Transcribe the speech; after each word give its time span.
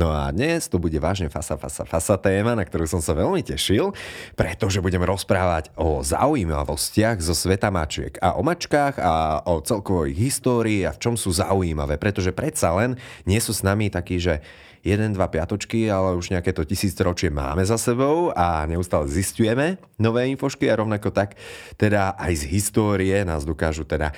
No 0.00 0.16
a 0.16 0.32
dnes 0.32 0.64
to 0.64 0.80
bude 0.80 0.96
vážne 0.96 1.28
fasa, 1.28 1.60
fasa, 1.60 1.84
fasa 1.84 2.16
téma, 2.16 2.56
na 2.56 2.64
ktorú 2.64 2.88
som 2.88 3.04
sa 3.04 3.12
veľmi 3.12 3.44
tešil, 3.44 3.92
pretože 4.32 4.80
budeme 4.80 5.04
rozprávať 5.04 5.76
o 5.76 6.00
zaujímavostiach 6.00 7.20
zo 7.20 7.36
sveta 7.36 7.68
mačiek 7.68 8.16
a 8.24 8.32
o 8.32 8.40
mačkách 8.40 8.96
a 8.96 9.44
o 9.44 9.60
celkovej 9.60 10.16
histórii 10.16 10.88
a 10.88 10.96
v 10.96 11.04
čom 11.04 11.20
sú 11.20 11.36
zaujímavé, 11.36 12.00
pretože 12.00 12.32
predsa 12.32 12.72
len 12.80 12.96
nie 13.28 13.36
sú 13.44 13.52
s 13.52 13.60
nami 13.60 13.92
takí, 13.92 14.16
že 14.16 14.40
jeden, 14.80 15.12
dva 15.12 15.28
piatočky, 15.28 15.92
ale 15.92 16.16
už 16.16 16.32
nejaké 16.32 16.56
to 16.56 16.64
tisícročie 16.64 17.28
máme 17.28 17.60
za 17.68 17.76
sebou 17.76 18.32
a 18.32 18.64
neustále 18.64 19.04
zistujeme 19.04 19.76
nové 20.00 20.32
infošky 20.32 20.72
a 20.72 20.80
rovnako 20.80 21.12
tak 21.12 21.36
teda 21.76 22.16
aj 22.16 22.40
z 22.40 22.44
histórie 22.48 23.20
nás 23.28 23.44
dokážu 23.44 23.84
teda 23.84 24.16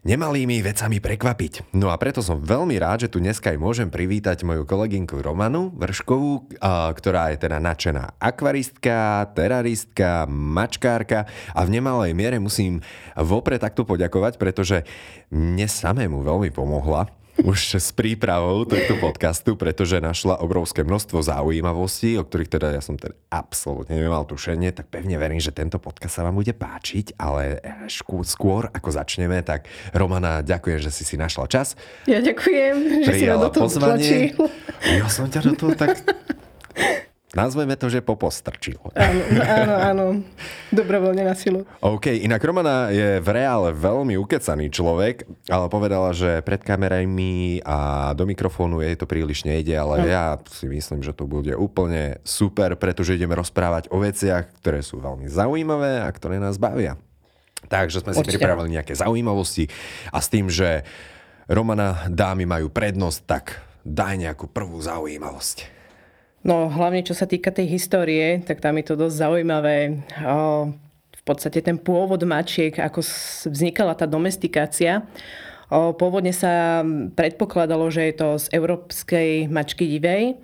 nemalými 0.00 0.64
vecami 0.64 0.96
prekvapiť. 0.98 1.76
No 1.76 1.92
a 1.92 1.96
preto 2.00 2.24
som 2.24 2.40
veľmi 2.40 2.80
rád, 2.80 3.04
že 3.06 3.12
tu 3.12 3.20
dneska 3.20 3.52
aj 3.52 3.58
môžem 3.60 3.88
privítať 3.92 4.40
moju 4.48 4.64
kolegynku 4.64 5.20
Romanu 5.20 5.68
Vrškovú, 5.76 6.56
ktorá 6.96 7.30
je 7.32 7.38
teda 7.44 7.60
nadšená 7.60 8.16
akvaristka, 8.16 9.28
teraristka, 9.36 10.24
mačkárka 10.26 11.28
a 11.52 11.60
v 11.68 11.76
nemalej 11.76 12.16
miere 12.16 12.40
musím 12.40 12.80
vopred 13.12 13.60
takto 13.60 13.84
poďakovať, 13.84 14.40
pretože 14.40 14.88
mne 15.28 15.68
samému 15.68 16.24
veľmi 16.24 16.48
pomohla 16.48 17.19
už 17.40 17.80
s 17.80 17.90
prípravou 17.96 18.68
tohto 18.68 19.00
podcastu, 19.00 19.56
pretože 19.56 19.98
našla 19.98 20.40
obrovské 20.44 20.84
množstvo 20.84 21.24
zaujímavostí, 21.24 22.20
o 22.20 22.24
ktorých 22.24 22.50
teda 22.52 22.68
ja 22.76 22.82
som 22.84 23.00
teda 23.00 23.16
absolútne 23.32 23.96
nemal 23.96 24.28
tušenie, 24.28 24.70
tak 24.76 24.92
pevne 24.92 25.16
verím, 25.16 25.40
že 25.40 25.54
tento 25.54 25.80
podcast 25.80 26.20
sa 26.20 26.26
vám 26.26 26.36
bude 26.36 26.52
páčiť, 26.52 27.16
ale 27.16 27.60
skôr 28.24 28.68
ako 28.70 28.88
začneme, 28.92 29.40
tak 29.40 29.66
Romana, 29.96 30.44
ďakujem, 30.44 30.78
že 30.84 30.90
si 30.92 31.02
si 31.02 31.16
našla 31.16 31.48
čas. 31.48 31.74
Ja 32.04 32.20
ďakujem, 32.20 33.04
že 33.08 33.12
si 33.12 33.24
ma 33.26 33.36
do 33.36 33.50
toho 33.50 33.66
pozvanie. 33.68 34.36
Ja 34.84 35.08
som 35.08 35.28
ťa 35.28 35.40
do 35.50 35.52
toho 35.56 35.72
tak 35.74 36.00
Nazveme 37.30 37.78
to, 37.78 37.86
že 37.86 38.02
popostrčil. 38.02 38.82
Áno, 38.98 39.22
áno, 39.38 39.74
áno. 39.78 40.06
Dobrovoľne 40.82 41.22
na 41.22 41.38
silu. 41.38 41.62
OK, 41.78 42.10
inak 42.10 42.42
Romana 42.42 42.90
je 42.90 43.22
v 43.22 43.28
reále 43.30 43.70
veľmi 43.70 44.18
ukecaný 44.18 44.66
človek, 44.74 45.30
ale 45.46 45.70
povedala, 45.70 46.10
že 46.10 46.42
pred 46.42 46.58
kamerami 46.58 47.62
a 47.62 48.10
do 48.18 48.26
mikrofónu 48.26 48.82
jej 48.82 48.98
to 48.98 49.06
príliš 49.06 49.46
nejde, 49.46 49.78
ale 49.78 50.02
no. 50.02 50.06
ja 50.10 50.24
si 50.50 50.66
myslím, 50.66 51.06
že 51.06 51.14
to 51.14 51.30
bude 51.30 51.54
úplne 51.54 52.18
super, 52.26 52.74
pretože 52.74 53.14
ideme 53.14 53.38
rozprávať 53.38 53.94
o 53.94 54.02
veciach, 54.02 54.50
ktoré 54.58 54.82
sú 54.82 54.98
veľmi 54.98 55.30
zaujímavé 55.30 56.02
a 56.02 56.10
ktoré 56.10 56.42
nás 56.42 56.58
bavia. 56.58 56.98
Takže 57.70 58.02
sme 58.02 58.10
si 58.10 58.26
Určite. 58.26 58.42
pripravili 58.42 58.74
nejaké 58.74 58.98
zaujímavosti 58.98 59.70
a 60.10 60.18
s 60.18 60.26
tým, 60.26 60.50
že 60.50 60.82
Romana 61.46 62.10
dámy 62.10 62.42
majú 62.42 62.74
prednosť, 62.74 63.20
tak 63.22 63.44
daj 63.86 64.18
nejakú 64.18 64.50
prvú 64.50 64.82
zaujímavosť. 64.82 65.79
No 66.40 66.72
hlavne 66.72 67.04
čo 67.04 67.12
sa 67.12 67.28
týka 67.28 67.52
tej 67.52 67.68
histórie, 67.68 68.40
tak 68.40 68.64
tam 68.64 68.80
je 68.80 68.84
to 68.88 68.94
dosť 68.96 69.16
zaujímavé. 69.20 70.00
V 71.12 71.22
podstate 71.28 71.60
ten 71.60 71.76
pôvod 71.76 72.24
mačiek, 72.24 72.72
ako 72.80 73.04
vznikala 73.52 73.92
tá 73.92 74.08
domestikácia. 74.08 75.04
Pôvodne 75.70 76.32
sa 76.32 76.80
predpokladalo, 77.12 77.92
že 77.92 78.10
je 78.10 78.14
to 78.16 78.28
z 78.40 78.46
európskej 78.56 79.52
mačky 79.52 79.84
divej. 79.84 80.40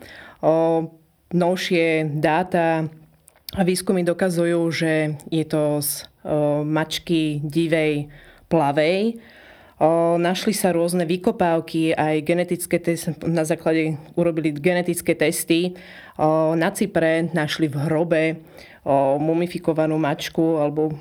Novšie 1.33 2.13
dáta 2.21 2.87
a 3.57 3.63
výskumy 3.65 4.05
dokazujú, 4.05 4.61
že 4.69 5.17
je 5.33 5.45
to 5.49 5.81
z 5.81 6.05
mačky 6.69 7.41
divej 7.41 8.13
plavej 8.53 9.17
našli 10.17 10.57
sa 10.57 10.73
rôzne 10.73 11.05
vykopávky, 11.05 11.93
aj 11.93 12.25
genetické 12.25 12.81
testy, 12.81 13.13
na 13.29 13.45
základe 13.45 14.01
urobili 14.17 14.57
genetické 14.57 15.13
testy. 15.13 15.77
Na 16.57 16.73
Cypre 16.73 17.29
našli 17.37 17.69
v 17.69 17.77
hrobe 17.85 18.23
mumifikovanú 19.21 20.01
mačku 20.01 20.57
alebo 20.57 20.97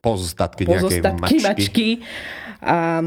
pozostatky, 0.00 0.64
pozostatky 0.64 1.34
mačky. 1.36 1.44
mačky. 1.44 1.88
A, 2.64 3.04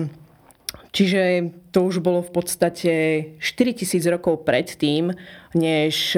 čiže 0.93 1.49
to 1.73 1.89
už 1.89 1.97
bolo 2.05 2.21
v 2.21 2.31
podstate 2.37 2.93
4000 3.41 4.13
rokov 4.13 4.45
predtým, 4.45 5.09
než 5.57 6.13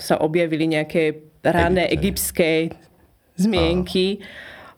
sa 0.00 0.14
objavili 0.16 0.64
nejaké 0.64 1.28
rané 1.44 1.92
egyptské 1.92 2.72
zmienky. 3.36 4.24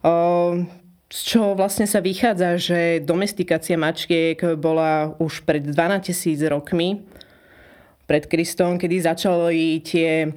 A 0.03 0.67
z 1.11 1.19
čoho 1.35 1.59
vlastne 1.59 1.83
sa 1.83 1.99
vychádza, 1.99 2.55
že 2.55 2.79
domestikácia 3.03 3.75
mačiek 3.75 4.39
bola 4.55 5.11
už 5.19 5.43
pred 5.43 5.59
12 5.59 6.07
tisíc 6.07 6.39
rokmi, 6.39 7.03
pred 8.07 8.23
Kristom, 8.31 8.79
kedy 8.79 8.95
začali 9.03 9.83
tie, 9.83 10.31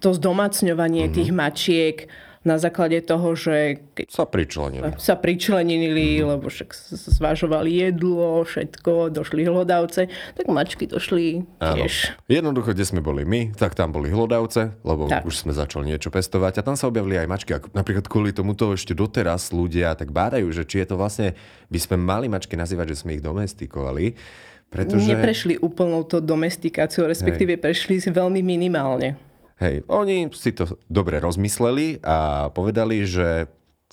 to 0.00 0.16
zdomácňovanie 0.16 1.08
mm-hmm. 1.08 1.16
tých 1.16 1.30
mačiek 1.36 1.96
na 2.40 2.56
základe 2.56 2.96
toho, 3.04 3.36
že 3.36 3.84
sa 4.08 4.24
pričlenili. 4.24 4.96
Sa 4.96 5.12
pričlenili, 5.12 6.24
mm. 6.24 6.24
lebo 6.24 6.48
však 6.48 6.72
zvažovali 7.20 7.84
jedlo, 7.84 8.40
všetko, 8.48 9.12
došli 9.12 9.44
hlodavce, 9.44 10.08
tak 10.08 10.48
mačky 10.48 10.88
došli 10.88 11.44
tiež. 11.60 12.16
Áno. 12.16 12.32
Jednoducho, 12.32 12.72
kde 12.72 12.88
sme 12.88 13.04
boli 13.04 13.28
my, 13.28 13.52
tak 13.52 13.76
tam 13.76 13.92
boli 13.92 14.08
hlodavce, 14.08 14.72
lebo 14.80 15.04
tak. 15.04 15.28
už 15.28 15.44
sme 15.44 15.52
začali 15.52 15.92
niečo 15.92 16.08
pestovať 16.08 16.64
a 16.64 16.64
tam 16.64 16.80
sa 16.80 16.88
objavili 16.88 17.20
aj 17.20 17.28
mačky. 17.28 17.52
Napríklad 17.76 18.08
kvôli 18.08 18.32
tomuto 18.32 18.72
ešte 18.72 18.96
doteraz 18.96 19.52
ľudia 19.52 19.92
tak 19.92 20.08
bádajú, 20.08 20.48
že 20.48 20.64
či 20.64 20.80
je 20.80 20.86
to 20.88 20.96
vlastne, 20.96 21.36
by 21.68 21.76
sme 21.76 22.00
mali 22.00 22.32
mačky 22.32 22.56
nazývať, 22.56 22.96
že 22.96 23.04
sme 23.04 23.20
ich 23.20 23.22
domestikovali. 23.22 24.16
Pretože... 24.70 25.12
Neprešli 25.12 25.60
úplnou 25.60 26.06
to 26.08 26.22
domestikáciu, 26.22 27.04
respektíve 27.04 27.58
Hej. 27.58 27.62
prešli 27.68 27.96
veľmi 28.00 28.40
minimálne. 28.40 29.29
Hej, 29.60 29.84
oni 29.92 30.32
si 30.32 30.56
to 30.56 30.80
dobre 30.88 31.20
rozmysleli 31.20 32.00
a 32.00 32.48
povedali, 32.48 33.04
že 33.04 33.44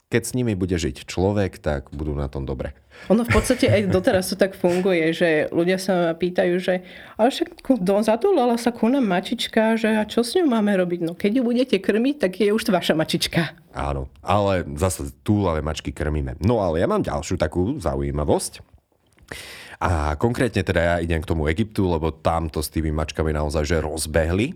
keď 0.08 0.22
s 0.24 0.32
nimi 0.32 0.56
bude 0.56 0.80
žiť 0.80 1.04
človek, 1.04 1.60
tak 1.60 1.92
budú 1.92 2.16
na 2.16 2.32
tom 2.32 2.48
dobre. 2.48 2.72
Ono 3.12 3.28
v 3.28 3.32
podstate 3.36 3.68
aj 3.68 3.92
doteraz 3.92 4.32
to 4.32 4.40
tak 4.40 4.56
funguje, 4.56 5.12
že 5.12 5.52
ľudia 5.52 5.76
sa 5.76 5.92
ma 6.10 6.14
pýtajú, 6.16 6.56
že 6.64 6.88
ale 7.20 7.28
však 7.28 7.68
zatúlala 7.84 8.56
sa 8.56 8.72
ku 8.72 8.88
nám 8.88 9.04
mačička, 9.04 9.76
že 9.76 10.00
a 10.00 10.08
čo 10.08 10.24
s 10.24 10.40
ňou 10.40 10.48
máme 10.48 10.72
robiť? 10.80 11.00
No 11.04 11.14
keď 11.20 11.32
ju 11.40 11.44
budete 11.44 11.78
krmiť, 11.84 12.16
tak 12.24 12.40
je 12.40 12.56
už 12.56 12.64
vaša 12.72 12.96
mačička. 12.96 13.52
Áno, 13.76 14.08
ale 14.24 14.64
zase 14.80 15.12
túlavé 15.28 15.60
mačky 15.60 15.92
krmíme. 15.92 16.40
No 16.40 16.64
ale 16.64 16.80
ja 16.80 16.88
mám 16.88 17.04
ďalšiu 17.04 17.36
takú 17.36 17.76
zaujímavosť. 17.76 18.64
A 19.84 20.16
konkrétne 20.18 20.64
teda 20.64 20.82
ja 20.82 20.96
idem 21.04 21.22
k 21.22 21.30
tomu 21.30 21.46
Egyptu, 21.52 21.86
lebo 21.86 22.10
tam 22.10 22.48
to 22.50 22.64
s 22.64 22.72
tými 22.72 22.90
mačkami 22.96 23.36
naozaj 23.36 23.68
že 23.68 23.78
rozbehli. 23.84 24.56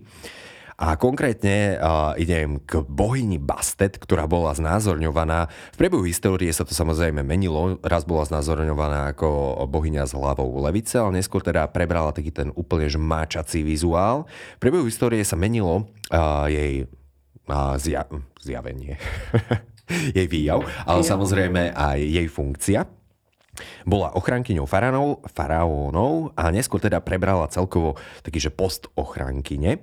A 0.82 0.98
konkrétne 0.98 1.78
uh, 1.78 2.10
idem 2.18 2.58
k 2.66 2.82
bohyni 2.82 3.38
Bastet, 3.38 4.02
ktorá 4.02 4.26
bola 4.26 4.50
znázorňovaná. 4.50 5.46
V 5.70 5.76
priebehu 5.78 6.02
histórie 6.02 6.50
sa 6.50 6.66
to 6.66 6.74
samozrejme 6.74 7.22
menilo. 7.22 7.78
Raz 7.86 8.02
bola 8.02 8.26
znázorňovaná 8.26 9.14
ako 9.14 9.62
bohyňa 9.70 10.10
s 10.10 10.18
hlavou 10.18 10.50
levice, 10.58 10.98
ale 10.98 11.22
neskôr 11.22 11.38
teda 11.38 11.70
prebrala 11.70 12.10
taký 12.10 12.34
ten 12.34 12.50
úplne 12.58 12.90
žmáčací 12.90 13.62
vizuál. 13.62 14.26
V 14.58 14.60
priebehu 14.66 14.82
histórie 14.90 15.22
sa 15.22 15.38
menilo 15.38 15.86
uh, 16.10 16.50
jej 16.50 16.90
uh, 17.46 17.78
zja- 17.78 18.10
zjavenie. 18.42 18.98
jej 20.18 20.26
výjav, 20.26 20.66
ale 20.82 21.06
samozrejme 21.06 21.78
aj 21.78 21.98
jej 22.02 22.26
funkcia. 22.26 22.90
Bola 23.86 24.10
ochrankyňou 24.18 24.66
faraónov, 24.66 25.22
faraónov 25.30 26.34
a 26.34 26.50
neskôr 26.50 26.82
teda 26.82 26.98
prebrala 26.98 27.46
celkovo 27.46 27.94
taký, 28.26 28.42
že 28.42 28.50
post 28.50 28.90
ochrankyne. 28.98 29.78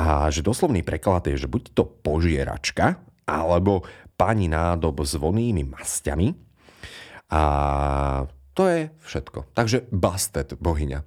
A 0.00 0.32
že 0.32 0.40
doslovný 0.40 0.80
preklad 0.80 1.28
je, 1.28 1.36
že 1.36 1.50
buď 1.50 1.76
to 1.76 1.84
požieračka, 1.84 3.04
alebo 3.28 3.84
pani 4.16 4.48
nádob 4.48 5.04
s 5.04 5.20
vonými 5.20 5.68
masťami. 5.68 6.32
A 7.30 7.42
to 8.56 8.62
je 8.64 8.80
všetko. 9.04 9.52
Takže 9.52 9.84
Bastet, 9.92 10.56
bohyňa. 10.56 11.04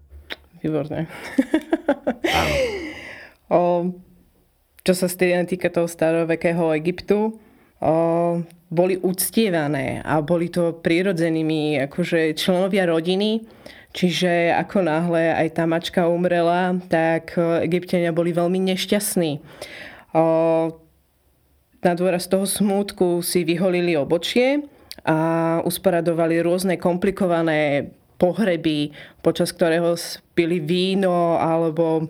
Výborné. 0.62 1.10
Áno. 2.40 2.56
o, 3.52 3.62
čo 4.86 4.94
sa 4.96 5.10
týka 5.44 5.68
toho 5.74 5.90
starovekého 5.90 6.72
Egyptu, 6.78 7.36
o, 7.82 7.94
boli 8.74 8.96
uctievané 8.98 10.02
a 10.02 10.24
boli 10.24 10.48
to 10.48 10.80
prirodzenými 10.80 11.84
akože 11.90 12.34
členovia 12.34 12.88
rodiny 12.88 13.44
Čiže 13.94 14.50
ako 14.58 14.90
náhle 14.90 15.38
aj 15.38 15.48
tá 15.54 15.70
mačka 15.70 16.10
umrela, 16.10 16.82
tak 16.90 17.38
e, 17.38 17.62
egyptiania 17.70 18.10
boli 18.10 18.34
veľmi 18.34 18.58
nešťastní. 18.74 19.32
Na 21.84 21.94
dôraz 21.98 22.30
toho 22.30 22.46
smútku 22.46 23.22
si 23.26 23.46
vyholili 23.46 23.98
obočie 23.98 24.66
a 25.06 25.60
usporadovali 25.66 26.42
rôzne 26.42 26.78
komplikované 26.78 27.92
pohreby, 28.22 28.94
počas 29.20 29.52
ktorého 29.52 29.98
spili 29.98 30.62
víno 30.62 31.36
alebo 31.42 32.08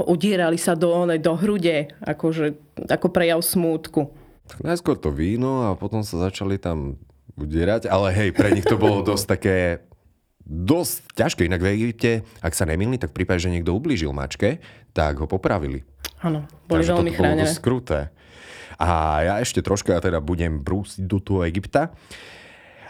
udierali 0.00 0.58
sa 0.58 0.74
do, 0.74 1.06
do 1.18 1.32
hrude, 1.36 1.92
akože, 2.02 2.56
ako 2.88 3.06
prejav 3.10 3.42
smútku. 3.44 4.10
Tak 4.46 4.62
najskôr 4.62 4.96
to 4.96 5.10
víno 5.10 5.70
a 5.70 5.78
potom 5.78 6.06
sa 6.06 6.30
začali 6.30 6.56
tam 6.56 6.96
udierať, 7.36 7.90
ale 7.90 8.14
hej, 8.14 8.30
pre 8.32 8.54
nich 8.54 8.64
to 8.64 8.80
bolo 8.80 9.04
dosť 9.04 9.24
také 9.28 9.56
dosť 10.46 11.18
ťažké. 11.18 11.42
Inak 11.50 11.62
v 11.62 11.74
Egypte, 11.74 12.22
ak 12.38 12.54
sa 12.54 12.64
nemýli, 12.64 12.96
tak 13.02 13.10
v 13.10 13.22
prípade, 13.22 13.42
že 13.42 13.50
niekto 13.50 13.74
ublížil 13.74 14.14
mačke, 14.14 14.62
tak 14.94 15.18
ho 15.18 15.26
popravili. 15.26 15.82
Áno, 16.22 16.46
boli 16.70 16.86
Takže 16.86 16.92
veľmi 16.94 17.10
bolo 17.12 17.18
chránené. 17.18 17.42
dosť 17.44 17.58
kruté. 17.60 18.00
A 18.78 18.88
ja 19.26 19.34
ešte 19.42 19.60
troška 19.60 19.98
teda 19.98 20.22
budem 20.22 20.62
brúsiť 20.62 21.04
do 21.04 21.18
toho 21.18 21.42
Egypta. 21.44 21.92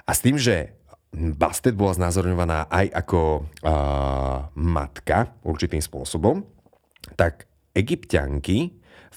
A 0.06 0.10
s 0.12 0.20
tým, 0.22 0.36
že 0.36 0.76
Bastet 1.16 1.72
bola 1.72 1.96
znázorňovaná 1.96 2.68
aj 2.68 2.86
ako 2.92 3.20
uh, 3.40 4.52
matka 4.52 5.32
určitým 5.40 5.80
spôsobom, 5.80 6.44
tak 7.16 7.48
egyptianky 7.72 8.76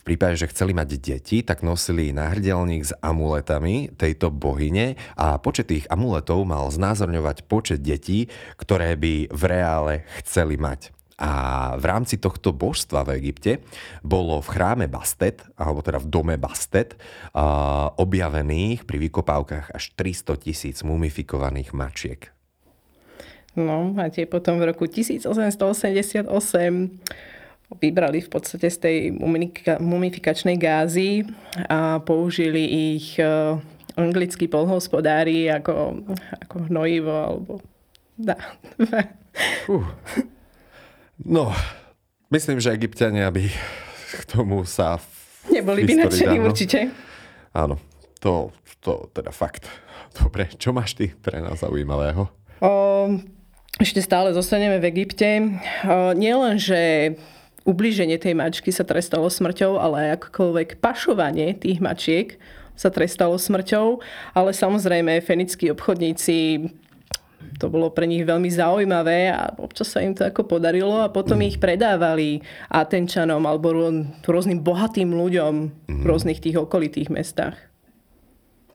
prípade, 0.09 0.41
že 0.41 0.49
chceli 0.49 0.73
mať 0.73 0.97
deti, 0.97 1.45
tak 1.45 1.61
nosili 1.61 2.09
náhrdelník 2.09 2.81
s 2.81 2.97
amuletami 2.97 3.93
tejto 3.93 4.33
bohyne 4.33 4.97
a 5.13 5.37
počet 5.37 5.69
tých 5.69 5.85
amuletov 5.85 6.49
mal 6.49 6.65
znázorňovať 6.73 7.45
počet 7.45 7.85
detí, 7.85 8.25
ktoré 8.57 8.97
by 8.97 9.29
v 9.29 9.43
reále 9.45 10.09
chceli 10.25 10.57
mať. 10.57 10.89
A 11.19 11.75
v 11.75 11.83
rámci 11.83 12.17
tohto 12.17 12.55
božstva 12.55 13.05
v 13.05 13.21
Egypte 13.21 13.61
bolo 14.01 14.39
v 14.41 14.49
chráme 14.49 14.87
Bastet, 14.89 15.45
alebo 15.59 15.85
teda 15.85 16.01
v 16.01 16.09
dome 16.09 16.35
Bastet, 16.41 16.97
a 17.35 17.93
objavených 17.93 18.89
pri 18.89 18.97
vykopávkach 19.05 19.75
až 19.75 19.83
300 19.93 20.41
tisíc 20.41 20.81
mumifikovaných 20.81 21.75
mačiek. 21.75 22.33
No 23.59 23.93
a 23.99 24.07
tie 24.07 24.23
potom 24.25 24.63
v 24.63 24.71
roku 24.71 24.87
1888 24.87 26.31
vybrali 27.77 28.25
v 28.25 28.29
podstate 28.33 28.65
z 28.73 28.77
tej 28.81 28.97
mumifika- 29.13 29.77
mumifikačnej 29.77 30.57
gázy 30.57 31.21
a 31.69 32.01
použili 32.01 32.65
ich 32.97 33.21
e, 33.21 33.61
anglickí 33.93 34.49
polhospodári 34.49 35.53
ako, 35.53 36.01
ako 36.41 36.55
hnojivo 36.65 37.13
alebo... 37.13 37.51
Dá. 38.19 38.35
Uh. 39.69 39.85
No, 41.23 41.53
myslím, 42.33 42.59
že 42.59 42.75
egyptiania 42.75 43.29
by 43.31 43.47
k 44.17 44.21
tomu 44.27 44.65
sa... 44.65 44.99
v 44.99 45.61
Neboli 45.61 45.85
by 45.85 46.09
nadšení 46.09 46.37
určite. 46.41 46.91
Áno, 47.55 47.79
to, 48.19 48.51
to 48.83 49.07
teda 49.15 49.31
fakt. 49.31 49.69
Dobre, 50.17 50.51
čo 50.57 50.75
máš 50.75 50.97
ty 50.97 51.13
pre 51.15 51.39
nás 51.39 51.61
zaujímavého? 51.63 52.27
O, 52.59 52.71
ešte 53.79 54.03
stále 54.03 54.35
zostaneme 54.35 54.83
v 54.83 54.89
Egypte. 54.91 55.29
O, 55.87 56.11
nielen, 56.11 56.59
že 56.59 57.15
ubliženie 57.67 58.19
tej 58.19 58.35
mačky 58.37 58.69
sa 58.71 58.87
trestalo 58.87 59.27
smrťou, 59.27 59.79
ale 59.79 60.15
akokoľvek 60.15 60.79
pašovanie 60.79 61.55
tých 61.57 61.79
mačiek 61.83 62.39
sa 62.79 62.87
trestalo 62.87 63.35
smrťou. 63.35 63.99
Ale 64.35 64.55
samozrejme, 64.55 65.19
fenickí 65.19 65.67
obchodníci 65.71 66.69
to 67.59 67.71
bolo 67.71 67.91
pre 67.91 68.07
nich 68.07 68.23
veľmi 68.23 68.47
zaujímavé 68.51 69.31
a 69.31 69.51
občas 69.59 69.91
sa 69.91 70.03
im 70.03 70.15
to 70.15 70.27
ako 70.27 70.47
podarilo 70.47 71.03
a 71.03 71.11
potom 71.11 71.39
ich 71.39 71.59
predávali 71.59 72.43
Atenčanom 72.67 73.43
alebo 73.43 73.71
rô- 73.71 74.07
rôznym 74.23 74.59
bohatým 74.59 75.11
ľuďom 75.11 75.53
v 75.87 76.03
rôznych 76.03 76.43
tých 76.43 76.59
okolitých 76.59 77.11
mestách. 77.11 77.55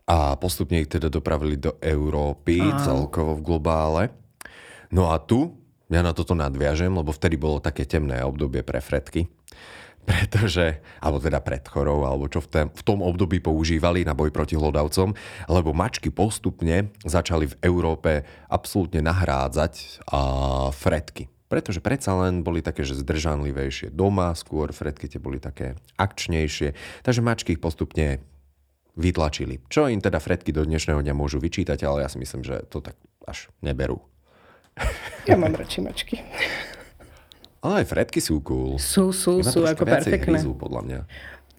A 0.04 0.36
postupne 0.36 0.84
ich 0.84 0.92
teda 0.92 1.08
dopravili 1.08 1.56
do 1.56 1.80
Európy, 1.80 2.60
celkovo 2.84 3.40
v 3.40 3.44
globále. 3.44 4.02
No 4.92 5.08
a 5.08 5.16
tu, 5.16 5.56
ja 5.94 6.02
na 6.02 6.10
toto 6.10 6.34
nadviažem, 6.34 6.90
lebo 6.90 7.14
vtedy 7.14 7.38
bolo 7.38 7.62
také 7.62 7.86
temné 7.86 8.18
obdobie 8.26 8.66
pre 8.66 8.82
fretky. 8.82 9.30
Pretože, 10.10 10.84
alebo 11.00 11.16
teda 11.16 11.40
pred 11.40 11.64
chorou, 11.64 12.04
alebo 12.04 12.28
čo 12.28 12.44
v, 12.44 12.48
tém, 12.50 12.66
v 12.68 12.82
tom 12.84 13.00
období 13.00 13.40
používali 13.40 14.04
na 14.04 14.12
boj 14.12 14.28
proti 14.28 14.52
hlodavcom, 14.52 15.16
lebo 15.48 15.72
mačky 15.72 16.12
postupne 16.12 16.92
začali 17.06 17.48
v 17.48 17.58
Európe 17.64 18.26
absolútne 18.52 19.00
nahrádzať 19.00 20.04
a, 20.12 20.68
fretky. 20.76 21.32
Pretože 21.48 21.80
predsa 21.80 22.12
len 22.20 22.44
boli 22.44 22.60
také, 22.60 22.84
že 22.84 23.00
zdržanlivejšie 23.00 23.94
doma, 23.94 24.36
skôr 24.36 24.76
fretky 24.76 25.08
tie 25.08 25.22
boli 25.22 25.40
také 25.40 25.78
akčnejšie, 25.96 27.00
takže 27.00 27.24
mačky 27.24 27.56
ich 27.56 27.62
postupne 27.62 28.20
vytlačili. 28.98 29.62
Čo 29.72 29.88
im 29.88 30.04
teda 30.04 30.20
fretky 30.20 30.52
do 30.52 30.62
dnešného 30.68 31.00
dňa 31.00 31.14
môžu 31.16 31.40
vyčítať, 31.40 31.80
ale 31.86 32.04
ja 32.04 32.08
si 32.10 32.20
myslím, 32.20 32.44
že 32.44 32.62
to 32.68 32.84
tak 32.84 32.98
až 33.24 33.48
neberú. 33.64 34.04
Ja 35.24 35.40
mám 35.40 35.56
radšej 35.56 35.80
mačky. 35.80 36.20
Ale 37.64 37.80
aj 37.80 37.86
fretky 37.88 38.20
sú 38.20 38.44
cool. 38.44 38.76
Sú, 38.76 39.08
sú, 39.08 39.40
Iba 39.40 39.48
sú 39.48 39.64
ako 39.64 39.88
perfektné. 39.88 40.36
hryzú, 40.36 40.52
podľa 40.52 40.80
mňa. 40.84 41.00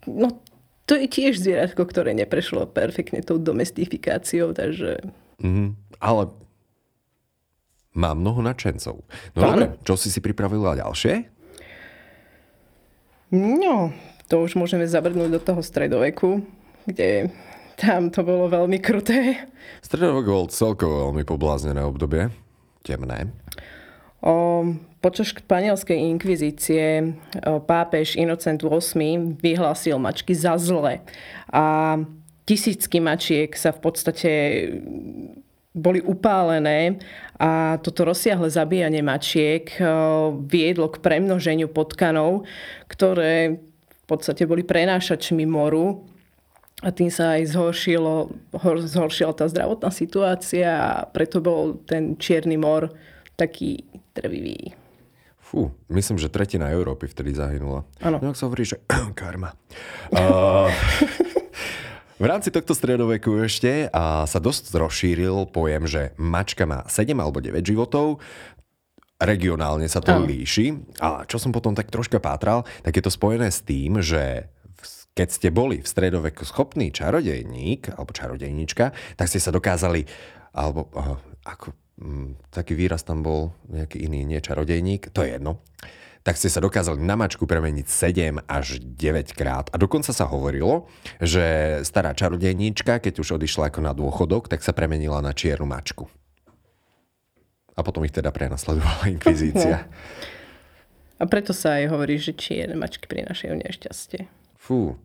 No, 0.06 0.38
to 0.86 0.94
je 0.94 1.10
tiež 1.10 1.42
zvieratko, 1.42 1.82
ktoré 1.90 2.14
neprešlo 2.14 2.70
perfektne 2.70 3.26
tou 3.26 3.42
domestifikáciou, 3.42 4.54
takže... 4.54 5.02
Mhm. 5.42 5.74
Ale 5.98 6.30
má 7.98 8.14
mnoho 8.14 8.46
nadšencov. 8.46 9.02
No 9.34 9.40
dobre, 9.40 9.82
čo 9.82 9.98
si 9.98 10.14
si 10.14 10.22
pripravila 10.22 10.78
ďalšie? 10.78 11.26
No, 13.34 13.90
to 14.30 14.46
už 14.46 14.54
môžeme 14.62 14.86
zabrnúť 14.86 15.30
do 15.34 15.42
toho 15.42 15.66
stredoveku, 15.66 16.46
kde 16.86 17.34
tam 17.82 18.14
to 18.14 18.22
bolo 18.22 18.46
veľmi 18.46 18.78
kruté. 18.78 19.50
Stredovek 19.82 20.28
bol 20.30 20.46
celkovo 20.54 21.10
veľmi 21.10 21.26
pobláznené 21.26 21.82
obdobie. 21.82 22.30
Temné. 22.86 23.34
O, 24.22 24.62
počas 25.02 25.34
španielskej 25.34 25.98
inkvizície 25.98 27.18
o, 27.42 27.58
pápež 27.66 28.14
Inocent 28.14 28.62
VIII 28.62 29.42
vyhlásil 29.42 29.98
mačky 29.98 30.38
za 30.38 30.54
zle. 30.62 31.02
A 31.50 31.98
tisícky 32.46 33.02
mačiek 33.02 33.50
sa 33.58 33.74
v 33.74 33.80
podstate 33.82 34.32
boli 35.76 36.00
upálené 36.00 37.02
a 37.36 37.76
toto 37.84 38.08
rozsiahle 38.08 38.48
zabíjanie 38.48 39.04
mačiek 39.04 39.68
viedlo 40.48 40.88
k 40.88 41.04
premnoženiu 41.04 41.68
potkanov, 41.68 42.48
ktoré 42.88 43.60
v 43.92 44.06
podstate 44.08 44.48
boli 44.48 44.64
prenášačmi 44.64 45.44
moru 45.44 46.08
a 46.86 46.94
tým 46.94 47.10
sa 47.10 47.42
aj 47.42 47.50
zhoršilo, 47.50 48.30
hor, 48.62 48.78
zhoršila 48.86 49.34
tá 49.34 49.50
zdravotná 49.50 49.90
situácia 49.90 50.70
a 50.70 50.92
preto 51.10 51.42
bol 51.42 51.82
ten 51.90 52.14
Čierny 52.14 52.62
mor 52.62 52.94
taký 53.34 53.82
trvivý. 54.14 54.78
Fú, 55.42 55.74
myslím, 55.90 56.22
že 56.22 56.30
tretina 56.30 56.70
Európy 56.70 57.10
vtedy 57.10 57.34
zahynula. 57.34 57.90
Áno. 58.06 58.22
No, 58.22 58.38
sa 58.38 58.46
hovorí, 58.46 58.70
že 58.70 58.78
karma. 59.18 59.58
Uh, 60.14 60.70
v 62.22 62.26
rámci 62.30 62.54
tohto 62.54 62.78
stredoveku 62.78 63.34
ešte 63.42 63.90
a 63.90 64.30
sa 64.30 64.38
dosť 64.38 64.70
rozšíril 64.78 65.50
pojem, 65.50 65.90
že 65.90 66.14
mačka 66.22 66.70
má 66.70 66.86
7 66.86 67.18
alebo 67.18 67.42
9 67.42 67.66
životov, 67.66 68.22
regionálne 69.18 69.90
sa 69.90 70.06
to 70.06 70.22
Áno. 70.22 70.30
líši. 70.30 70.78
A 71.02 71.26
čo 71.26 71.42
som 71.42 71.50
potom 71.50 71.74
tak 71.74 71.90
troška 71.90 72.22
pátral, 72.22 72.62
tak 72.86 72.94
je 72.94 73.04
to 73.04 73.10
spojené 73.10 73.50
s 73.50 73.66
tým, 73.66 74.06
že 74.06 74.54
keď 75.16 75.28
ste 75.32 75.48
boli 75.48 75.80
v 75.80 75.88
stredoveku 75.88 76.44
schopný 76.44 76.92
čarodejník 76.92 77.96
alebo 77.96 78.12
čarodejnička, 78.12 78.92
tak 79.16 79.32
ste 79.32 79.40
sa 79.40 79.56
dokázali, 79.56 80.04
alebo 80.52 80.92
ako, 81.48 81.72
mm, 82.04 82.52
taký 82.52 82.76
výraz 82.76 83.08
tam 83.08 83.24
bol, 83.24 83.56
nejaký 83.72 84.04
iný, 84.04 84.28
nie 84.28 84.44
čarodejník, 84.44 85.16
to 85.16 85.24
je 85.24 85.40
jedno, 85.40 85.64
tak 86.26 86.36
ste 86.36 86.52
sa 86.52 86.60
dokázali 86.60 87.00
na 87.00 87.16
mačku 87.16 87.48
premeniť 87.48 87.88
7 87.88 88.50
až 88.50 88.82
9 88.82 89.38
krát. 89.38 89.70
A 89.72 89.80
dokonca 89.80 90.10
sa 90.10 90.26
hovorilo, 90.28 90.90
že 91.22 91.80
stará 91.86 92.18
čarodejníčka, 92.18 92.98
keď 93.00 93.22
už 93.22 93.40
odišla 93.40 93.72
ako 93.72 93.80
na 93.80 93.94
dôchodok, 93.96 94.52
tak 94.52 94.66
sa 94.66 94.76
premenila 94.76 95.22
na 95.22 95.32
čiernu 95.32 95.70
mačku. 95.70 96.10
A 97.78 97.86
potom 97.86 98.04
ich 98.04 98.12
teda 98.12 98.34
prenasledovala 98.34 99.06
inkvizícia. 99.16 99.88
A 101.16 101.24
preto 101.30 101.56
sa 101.56 101.80
aj 101.80 101.94
hovorí, 101.94 102.20
že 102.20 102.36
čierne 102.36 102.76
mačky 102.76 103.08
prinášajú 103.08 103.56
nešťastie. 103.64 104.45
Fú. 104.66 104.98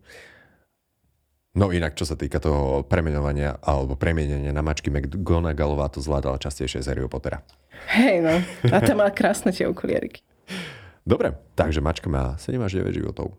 No 1.53 1.69
inak, 1.69 1.93
čo 1.93 2.07
sa 2.07 2.17
týka 2.17 2.41
toho 2.41 2.81
premenovania 2.81 3.61
alebo 3.61 3.93
premienenia 3.93 4.49
na 4.49 4.65
mačky, 4.65 4.89
McGonagallová 4.89 5.91
to 5.93 6.01
zvládala 6.01 6.41
častejšie 6.41 6.81
z 6.81 6.89
Harryho 6.89 7.11
Pottera. 7.11 7.45
Hej 7.93 8.25
no, 8.25 8.33
a 8.71 8.77
tam 8.81 9.05
má 9.05 9.09
krásne 9.13 9.53
tie 9.53 9.69
okuliariky. 9.69 10.25
Dobre, 11.05 11.37
takže 11.53 11.83
mačka 11.83 12.09
má 12.09 12.39
7 12.41 12.57
až 12.57 12.81
9 12.81 12.97
životov. 12.97 13.37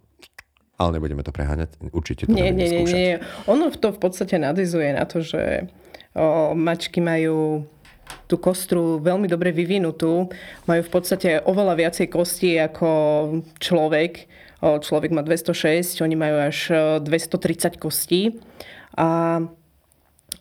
Ale 0.78 0.98
nebudeme 0.98 1.26
to 1.26 1.34
preháňať, 1.34 1.78
určite 1.94 2.26
to 2.26 2.34
Nie, 2.34 2.50
nie, 2.54 2.68
nie, 2.70 2.84
nie. 2.86 3.12
Ono 3.46 3.70
to 3.70 3.94
v 3.94 3.98
podstate 4.02 4.38
nadizuje 4.38 4.94
na 4.94 5.06
to, 5.06 5.22
že 5.22 5.70
o, 6.14 6.52
mačky 6.58 6.98
majú 6.98 7.66
tú 8.26 8.36
kostru 8.36 8.98
veľmi 8.98 9.30
dobre 9.30 9.54
vyvinutú. 9.54 10.28
Majú 10.66 10.82
v 10.84 10.92
podstate 10.92 11.40
oveľa 11.48 11.74
viacej 11.78 12.06
kostí 12.10 12.58
ako 12.58 12.90
človek. 13.62 14.26
Človek 14.62 15.10
má 15.10 15.26
206, 15.26 15.98
oni 16.06 16.14
majú 16.14 16.38
až 16.38 16.58
e, 16.70 17.02
230 17.02 17.82
kostí. 17.82 18.38
A 18.94 19.42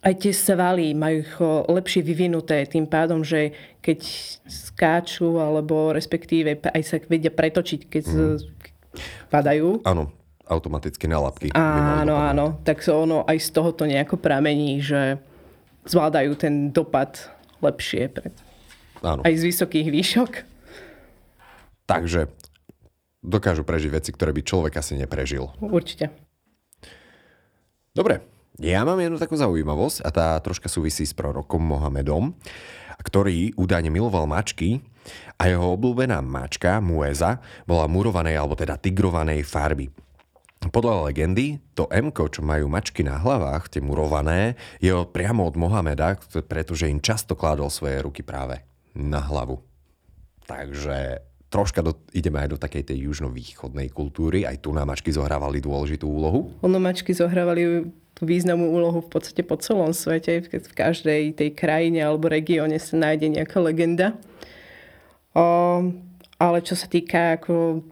aj 0.02 0.14
tie 0.18 0.34
svaly 0.34 0.94
majú 0.94 1.18
ich 1.26 1.34
lepšie 1.70 2.02
vyvinuté 2.06 2.66
tým 2.70 2.86
pádom, 2.86 3.26
že 3.26 3.54
keď 3.82 4.00
skáču 4.46 5.42
alebo 5.42 5.94
respektíve 5.94 6.58
aj 6.62 6.82
sa 6.86 6.98
vedia 7.06 7.34
pretočiť, 7.34 7.82
keď 7.90 8.06
mm. 8.10 8.38
padajú. 9.30 9.82
Áno, 9.86 10.10
automaticky 10.50 11.06
na 11.06 11.22
lapky. 11.22 11.54
Áno, 11.54 12.18
áno. 12.18 12.62
Tak 12.66 12.82
so 12.82 13.06
ono 13.06 13.26
aj 13.26 13.38
z 13.42 13.50
toho 13.54 13.70
to 13.74 13.86
nejako 13.86 14.18
pramení, 14.18 14.82
že 14.82 15.22
zvládajú 15.86 16.34
ten 16.38 16.70
dopad 16.74 17.30
lepšie. 17.62 18.10
Pre... 18.10 18.30
Áno. 19.06 19.22
Aj 19.22 19.34
z 19.34 19.44
vysokých 19.50 19.88
výšok. 19.90 20.32
Takže 21.86 22.30
dokážu 23.22 23.62
prežiť 23.62 23.92
veci, 23.94 24.10
ktoré 24.12 24.34
by 24.34 24.42
človek 24.42 24.74
asi 24.82 24.98
neprežil. 24.98 25.50
Určite. 25.62 26.10
Dobre, 27.94 28.26
ja 28.62 28.84
mám 28.84 29.00
jednu 29.00 29.18
takú 29.22 29.38
zaujímavosť 29.38 30.04
a 30.04 30.10
tá 30.10 30.28
troška 30.42 30.68
súvisí 30.68 31.08
s 31.08 31.16
prorokom 31.16 31.62
Mohamedom, 31.62 32.36
ktorý 33.02 33.58
údajne 33.58 33.90
miloval 33.90 34.30
mačky 34.30 34.86
a 35.42 35.50
jeho 35.50 35.74
obľúbená 35.74 36.22
mačka, 36.22 36.78
Mueza, 36.78 37.42
bola 37.66 37.90
murovanej 37.90 38.38
alebo 38.38 38.54
teda 38.54 38.78
tigrovanej 38.78 39.42
farby. 39.42 39.90
Podľa 40.62 41.10
legendy, 41.10 41.58
to 41.74 41.90
M, 41.90 42.14
čo 42.14 42.46
majú 42.46 42.70
mačky 42.70 43.02
na 43.02 43.18
hlavách, 43.18 43.74
tie 43.74 43.82
murované, 43.82 44.54
je 44.78 44.94
priamo 44.94 45.42
od 45.50 45.58
Mohameda, 45.58 46.22
pretože 46.46 46.86
im 46.86 47.02
často 47.02 47.34
kládol 47.34 47.74
svoje 47.74 47.98
ruky 48.06 48.22
práve 48.22 48.62
na 48.94 49.26
hlavu. 49.26 49.58
Takže 50.46 51.31
troška 51.52 51.84
do, 51.84 52.00
ideme 52.16 52.40
aj 52.40 52.56
do 52.56 52.58
takej 52.58 52.96
tej 52.96 53.12
južnovýchodnej 53.12 53.92
kultúry. 53.92 54.48
Aj 54.48 54.56
tu 54.56 54.72
na 54.72 54.88
mačky 54.88 55.12
zohrávali 55.12 55.60
dôležitú 55.60 56.08
úlohu. 56.08 56.56
Ono 56.64 56.80
mačky 56.80 57.12
zohrávali 57.12 57.92
významnú 58.24 58.72
úlohu 58.72 59.04
v 59.04 59.10
podstate 59.12 59.44
po 59.44 59.60
celom 59.60 59.92
svete. 59.92 60.48
V 60.48 60.72
každej 60.72 61.36
tej 61.36 61.50
krajine 61.52 62.08
alebo 62.08 62.32
regióne 62.32 62.80
sa 62.80 62.96
nájde 62.96 63.36
nejaká 63.36 63.60
legenda. 63.60 64.16
O, 65.36 65.44
ale 66.40 66.58
čo 66.64 66.80
sa 66.80 66.88
týka 66.88 67.36
ako 67.36 67.84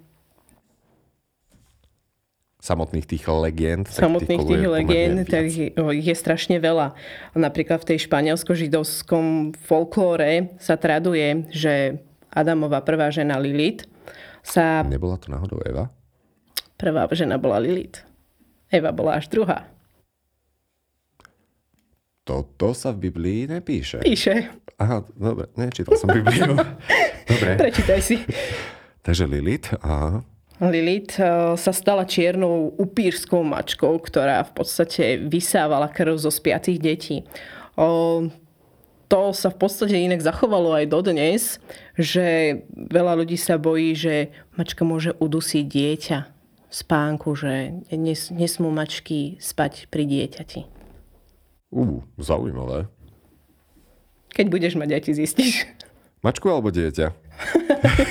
samotných 2.60 3.08
tých 3.08 3.24
legend. 3.28 3.88
Samotných 3.88 4.40
tých, 4.44 4.52
tých 4.52 4.68
legend, 4.68 5.18
tak 5.28 5.48
je 5.96 6.16
strašne 6.16 6.60
veľa. 6.60 6.96
Napríklad 7.36 7.84
v 7.84 7.96
tej 7.96 8.08
španielsko-židovskom 8.08 9.56
folklóre 9.56 10.56
sa 10.60 10.76
traduje, 10.76 11.48
že 11.56 12.04
Adamová 12.30 12.82
prvá 12.86 13.10
žena 13.10 13.42
Lilith 13.42 13.90
sa... 14.46 14.86
Nebola 14.86 15.18
to 15.18 15.34
náhodou 15.34 15.60
Eva? 15.66 15.90
Prvá 16.80 17.10
žena 17.12 17.36
bola 17.42 17.60
Lilith. 17.60 18.06
Eva 18.70 18.94
bola 18.94 19.18
až 19.18 19.28
druhá. 19.28 19.68
Toto 22.24 22.78
sa 22.78 22.94
v 22.94 23.10
Biblii 23.10 23.50
nepíše. 23.50 24.06
Píše. 24.06 24.54
Aha, 24.78 25.02
dobre, 25.18 25.50
nečítal 25.58 25.98
som 25.98 26.08
Bibliu. 26.08 26.54
dobre. 27.34 27.52
Prečítaj 27.58 28.00
si. 28.06 28.22
Takže 29.02 29.26
Lilith, 29.26 29.74
aha. 29.82 30.22
Lilith 30.62 31.18
eh, 31.18 31.58
sa 31.58 31.72
stala 31.74 32.06
čiernou 32.06 32.78
upírskou 32.78 33.42
mačkou, 33.42 33.98
ktorá 33.98 34.46
v 34.46 34.52
podstate 34.54 35.18
vysávala 35.18 35.90
krv 35.90 36.22
zo 36.22 36.30
spiatých 36.30 36.80
detí. 36.80 37.18
To 39.10 39.34
sa 39.34 39.50
v 39.50 39.58
podstate 39.58 39.98
inak 39.98 40.22
zachovalo 40.22 40.78
aj 40.78 40.86
dodnes, 40.86 41.58
že 41.98 42.62
veľa 42.70 43.18
ľudí 43.18 43.42
sa 43.42 43.58
bojí, 43.58 43.98
že 43.98 44.30
mačka 44.54 44.86
môže 44.86 45.18
udusiť 45.18 45.66
dieťa 45.66 46.18
v 46.70 46.74
spánku, 46.74 47.34
že 47.34 47.74
nesmú 48.30 48.70
mačky 48.70 49.42
spať 49.42 49.90
pri 49.90 50.06
dieťati. 50.06 50.62
Ú, 51.74 52.06
zaujímavé. 52.22 52.86
Keď 54.30 54.46
budeš 54.46 54.74
mať, 54.78 54.90
aj 54.94 55.02
ti 55.02 55.12
zistíš. 55.18 55.66
Mačku 56.22 56.46
alebo 56.46 56.70
dieťa? 56.70 57.10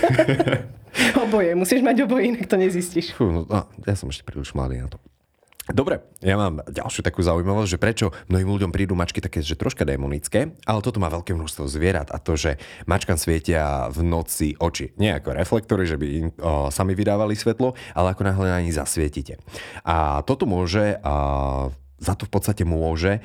oboje, 1.22 1.54
musíš 1.54 1.80
mať 1.86 2.10
oboje, 2.10 2.34
inak 2.34 2.50
to 2.50 2.58
nezistíš. 2.58 3.14
Fú, 3.14 3.46
no, 3.46 3.46
ja 3.86 3.94
som 3.94 4.10
ešte 4.10 4.26
príliš 4.26 4.50
mladý 4.50 4.82
na 4.82 4.90
to. 4.90 4.98
Dobre, 5.68 6.00
ja 6.24 6.40
mám 6.40 6.64
ďalšiu 6.64 7.04
takú 7.04 7.20
zaujímavosť, 7.20 7.70
že 7.76 7.82
prečo 7.82 8.06
mnohým 8.32 8.48
ľuďom 8.48 8.70
prídu 8.72 8.96
mačky 8.96 9.20
také, 9.20 9.44
že 9.44 9.52
troška 9.52 9.84
démonické, 9.84 10.56
ale 10.64 10.80
toto 10.80 10.96
má 10.96 11.12
veľké 11.12 11.36
množstvo 11.36 11.68
zvierat 11.68 12.08
a 12.08 12.16
to, 12.16 12.40
že 12.40 12.56
mačkám 12.88 13.20
svietia 13.20 13.92
v 13.92 14.00
noci 14.00 14.56
oči. 14.56 14.96
Nie 14.96 15.20
ako 15.20 15.36
reflektory, 15.36 15.84
že 15.84 16.00
by 16.00 16.06
im 16.08 16.28
o, 16.40 16.72
sami 16.72 16.96
vydávali 16.96 17.36
svetlo, 17.36 17.76
ale 17.92 18.16
ako 18.16 18.22
náhle 18.24 18.48
na 18.48 18.64
nich 18.64 18.72
zasvietite. 18.72 19.36
A 19.84 20.24
toto 20.24 20.48
môže 20.48 20.96
a, 21.04 21.68
za 22.00 22.14
to 22.16 22.24
v 22.24 22.32
podstate 22.32 22.64
môže 22.64 23.20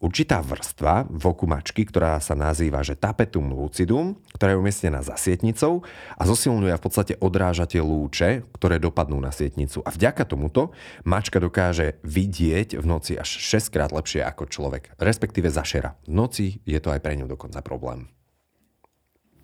určitá 0.00 0.40
vrstva 0.40 1.06
v 1.06 1.22
oku 1.28 1.44
mačky, 1.44 1.84
ktorá 1.84 2.16
sa 2.18 2.32
nazýva 2.32 2.80
že 2.80 2.96
tapetum 2.96 3.52
lucidum, 3.52 4.16
ktorá 4.32 4.56
je 4.56 4.60
umiestnená 4.64 5.04
za 5.04 5.14
sietnicou 5.20 5.84
a 6.16 6.22
zosilňuje 6.24 6.74
v 6.74 6.82
podstate 6.82 7.14
odrážate 7.20 7.78
lúče, 7.78 8.48
ktoré 8.56 8.80
dopadnú 8.80 9.20
na 9.20 9.30
sietnicu. 9.30 9.84
A 9.84 9.92
vďaka 9.92 10.24
tomuto 10.24 10.72
mačka 11.04 11.36
dokáže 11.38 12.00
vidieť 12.02 12.80
v 12.80 12.84
noci 12.88 13.20
až 13.20 13.28
6 13.28 13.68
krát 13.68 13.92
lepšie 13.92 14.24
ako 14.24 14.48
človek, 14.48 14.96
respektíve 14.96 15.52
zašera. 15.52 16.00
V 16.08 16.16
noci 16.16 16.46
je 16.64 16.80
to 16.80 16.90
aj 16.90 17.04
pre 17.04 17.14
ňu 17.20 17.28
dokonca 17.28 17.60
problém. 17.60 18.08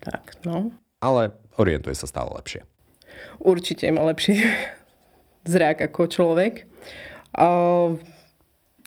Tak, 0.01 0.41
no. 0.43 0.73
Ale 0.97 1.37
orientuje 1.61 1.93
sa 1.93 2.09
stále 2.09 2.33
lepšie. 2.33 2.65
Určite 3.37 3.85
má 3.93 4.01
lepší 4.09 4.41
zrak 5.53 5.85
ako 5.93 6.09
človek. 6.09 6.65
Uh, 7.37 8.01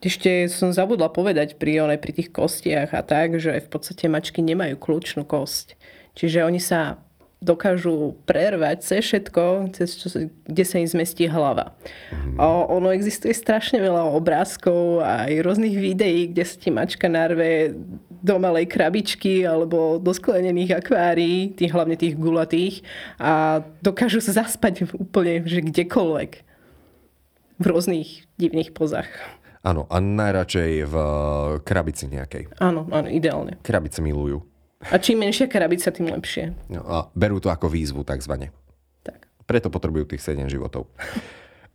ešte 0.00 0.48
som 0.48 0.72
zabudla 0.72 1.12
povedať 1.12 1.60
pri, 1.60 1.84
one, 1.84 2.00
pri 2.00 2.12
tých 2.16 2.32
kostiach 2.32 2.96
a 2.96 3.04
tak, 3.04 3.36
že 3.36 3.60
v 3.60 3.68
podstate 3.68 4.08
mačky 4.08 4.40
nemajú 4.40 4.80
kľúčnú 4.80 5.28
kosť. 5.28 5.76
Čiže 6.16 6.48
oni 6.48 6.60
sa 6.60 7.04
dokážu 7.40 8.20
prervať 8.28 8.84
cez 8.84 9.00
všetko, 9.00 9.72
cez 9.72 9.96
čo, 9.96 10.28
kde 10.44 10.64
sa 10.64 10.76
im 10.76 10.84
zmestí 10.84 11.24
hlava. 11.24 11.72
O, 12.36 12.68
ono 12.68 12.92
existuje 12.92 13.32
strašne 13.32 13.80
veľa 13.80 14.12
obrázkov 14.12 15.00
a 15.00 15.24
aj 15.24 15.40
rôznych 15.40 15.72
videí, 15.72 16.28
kde 16.28 16.44
sa 16.44 16.56
ti 16.60 16.68
mačka 16.68 17.08
narve 17.08 17.72
do 18.20 18.36
malej 18.36 18.68
krabičky 18.68 19.48
alebo 19.48 19.96
do 19.96 20.12
sklenených 20.12 20.84
akvárií, 20.84 21.56
tých, 21.56 21.72
hlavne 21.72 21.96
tých 21.96 22.20
gulatých 22.20 22.84
a 23.16 23.64
dokážu 23.80 24.20
sa 24.20 24.44
zaspať 24.44 24.84
úplne 24.92 25.40
že 25.48 25.64
kdekoľvek 25.64 26.30
v 27.56 27.64
rôznych 27.64 28.28
divných 28.36 28.76
pozách. 28.76 29.08
Áno, 29.60 29.84
a 29.92 30.00
najradšej 30.00 30.72
v 30.88 30.94
eh, 30.96 31.08
krabici 31.60 32.08
nejakej. 32.08 32.56
Áno, 32.64 32.88
áno, 32.88 33.08
ideálne. 33.12 33.60
Krabice 33.60 34.00
milujú. 34.00 34.40
A 34.88 34.96
čím 34.96 35.20
menšia 35.20 35.44
krabica, 35.44 35.92
tým 35.92 36.08
lepšie. 36.08 36.56
No, 36.72 36.80
a 36.88 36.96
berú 37.12 37.36
to 37.36 37.52
ako 37.52 37.68
výzvu, 37.68 38.00
takzvané. 38.00 38.48
Tak. 39.04 39.28
Preto 39.44 39.68
potrebujú 39.68 40.16
tých 40.16 40.24
7 40.24 40.48
životov. 40.48 40.88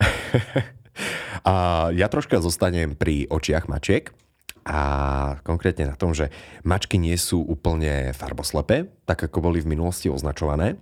a 1.45 1.53
ja 1.93 2.09
troška 2.09 2.41
zostanem 2.41 2.97
pri 2.97 3.29
očiach 3.29 3.69
mačiek. 3.69 4.09
A 4.65 5.37
konkrétne 5.45 5.93
na 5.93 5.93
tom, 5.93 6.17
že 6.17 6.33
mačky 6.65 6.97
nie 6.97 7.13
sú 7.21 7.45
úplne 7.45 8.09
farboslepé, 8.17 8.89
tak 9.05 9.29
ako 9.29 9.53
boli 9.53 9.61
v 9.61 9.77
minulosti 9.77 10.09
označované. 10.09 10.81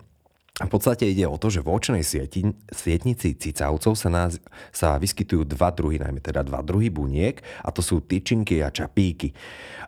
A 0.61 0.69
v 0.69 0.73
podstate 0.77 1.09
ide 1.09 1.25
o 1.25 1.41
to, 1.41 1.49
že 1.49 1.65
v 1.65 1.73
očnej 1.73 2.05
sieti, 2.05 2.45
sietnici 2.69 3.33
cicavcov 3.33 3.97
sa, 3.97 4.09
nás, 4.13 4.37
sa 4.69 5.01
vyskytujú 5.01 5.49
dva 5.49 5.73
druhy, 5.73 5.97
najmä 5.97 6.21
teda 6.21 6.45
dva 6.45 6.61
druhy 6.61 6.93
buniek, 6.93 7.41
a 7.65 7.73
to 7.73 7.81
sú 7.81 8.05
tyčinky 8.05 8.61
a 8.61 8.69
čapíky. 8.69 9.33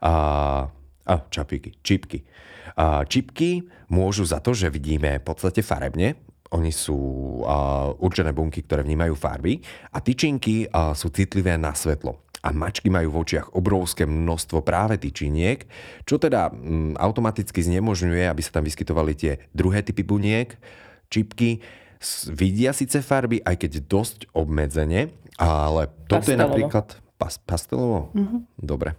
A, 0.02 0.14
a 1.06 1.14
čapíky, 1.30 1.78
čipky. 1.86 2.26
A, 2.82 3.06
čipky 3.06 3.62
môžu 3.94 4.26
za 4.26 4.42
to, 4.42 4.58
že 4.58 4.74
vidíme 4.74 5.22
v 5.22 5.26
podstate 5.30 5.62
farebne, 5.62 6.18
oni 6.50 6.74
sú 6.74 6.98
a, 7.46 7.94
určené 8.02 8.34
bunky, 8.34 8.66
ktoré 8.66 8.82
vnímajú 8.82 9.14
farby 9.14 9.62
a 9.94 10.02
tyčinky 10.02 10.66
a, 10.74 10.98
sú 10.98 11.14
citlivé 11.14 11.62
na 11.62 11.78
svetlo 11.78 12.25
a 12.46 12.54
mačky 12.54 12.94
majú 12.94 13.10
v 13.10 13.20
očiach 13.26 13.58
obrovské 13.58 14.06
množstvo 14.06 14.62
práve 14.62 15.02
tyčiniek, 15.02 15.66
čo 16.06 16.22
teda 16.22 16.54
mm, 16.54 17.02
automaticky 17.02 17.66
znemožňuje, 17.66 18.30
aby 18.30 18.42
sa 18.46 18.62
tam 18.62 18.70
vyskytovali 18.70 19.18
tie 19.18 19.42
druhé 19.50 19.82
typy 19.82 20.06
buniek, 20.06 20.54
čipky, 21.10 21.66
vidia 22.30 22.70
síce 22.70 23.02
farby, 23.02 23.42
aj 23.42 23.66
keď 23.66 23.72
dosť 23.90 24.20
obmedzene, 24.38 25.10
ale 25.42 25.90
toto 26.06 26.30
je 26.30 26.38
napríklad 26.38 27.02
pas, 27.18 27.34
pastelovo? 27.42 28.14
Mm-hmm. 28.14 28.40
Dobre, 28.62 28.94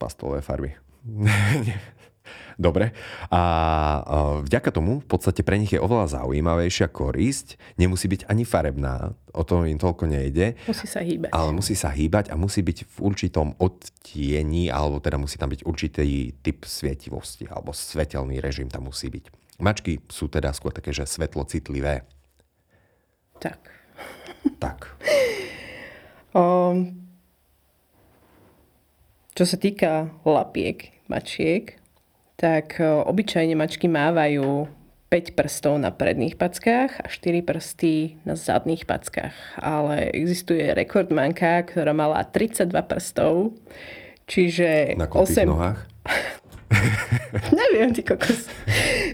pastelové 0.00 0.40
farby. 0.40 0.72
Dobre. 2.58 2.90
A 3.30 3.40
vďaka 4.42 4.74
tomu 4.74 4.98
v 4.98 5.06
podstate 5.06 5.46
pre 5.46 5.56
nich 5.62 5.70
je 5.70 5.78
oveľa 5.78 6.18
zaujímavejšia 6.18 6.90
korisť. 6.90 7.54
Nemusí 7.78 8.10
byť 8.10 8.26
ani 8.26 8.42
farebná, 8.42 9.14
o 9.30 9.42
to 9.46 9.62
im 9.62 9.78
toľko 9.78 10.10
nejde. 10.10 10.58
Musí 10.66 10.90
sa 10.90 10.98
hýbať. 10.98 11.30
Ale 11.30 11.50
musí 11.54 11.78
sa 11.78 11.94
hýbať 11.94 12.30
a 12.30 12.34
musí 12.34 12.66
byť 12.66 12.78
v 12.82 12.96
určitom 12.98 13.54
odtieni, 13.62 14.74
alebo 14.74 14.98
teda 14.98 15.22
musí 15.22 15.38
tam 15.38 15.54
byť 15.54 15.62
určitý 15.62 16.34
typ 16.42 16.66
svietivosti, 16.66 17.46
alebo 17.46 17.70
svetelný 17.70 18.42
režim 18.42 18.66
tam 18.66 18.90
musí 18.90 19.06
byť. 19.06 19.30
Mačky 19.62 20.02
sú 20.10 20.26
teda 20.26 20.50
skôr 20.50 20.74
také, 20.74 20.90
že 20.90 21.06
svetlocitlivé. 21.06 22.02
Tak. 23.38 23.70
Tak. 24.58 24.98
Um, 26.34 26.90
Čo 29.38 29.46
sa 29.46 29.54
týka 29.54 30.10
lapiek 30.26 30.98
mačiek, 31.06 31.77
tak 32.38 32.78
e, 32.78 32.86
obyčajne 32.86 33.58
mačky 33.58 33.90
mávajú 33.90 34.70
5 35.10 35.34
prstov 35.34 35.74
na 35.82 35.90
predných 35.90 36.38
packách 36.38 37.02
a 37.02 37.06
4 37.10 37.42
prsty 37.42 38.22
na 38.22 38.38
zadných 38.38 38.86
packách. 38.86 39.34
Ale 39.58 40.14
existuje 40.14 40.62
rekordmanka, 40.70 41.66
ktorá 41.66 41.90
mala 41.90 42.22
32 42.22 42.70
prstov, 42.86 43.58
čiže... 44.30 44.94
Na 44.94 45.10
8... 45.10 45.50
nohách? 45.50 45.82
Neviem, 47.58 47.90
ty 47.90 48.06
kokos. 48.06 48.46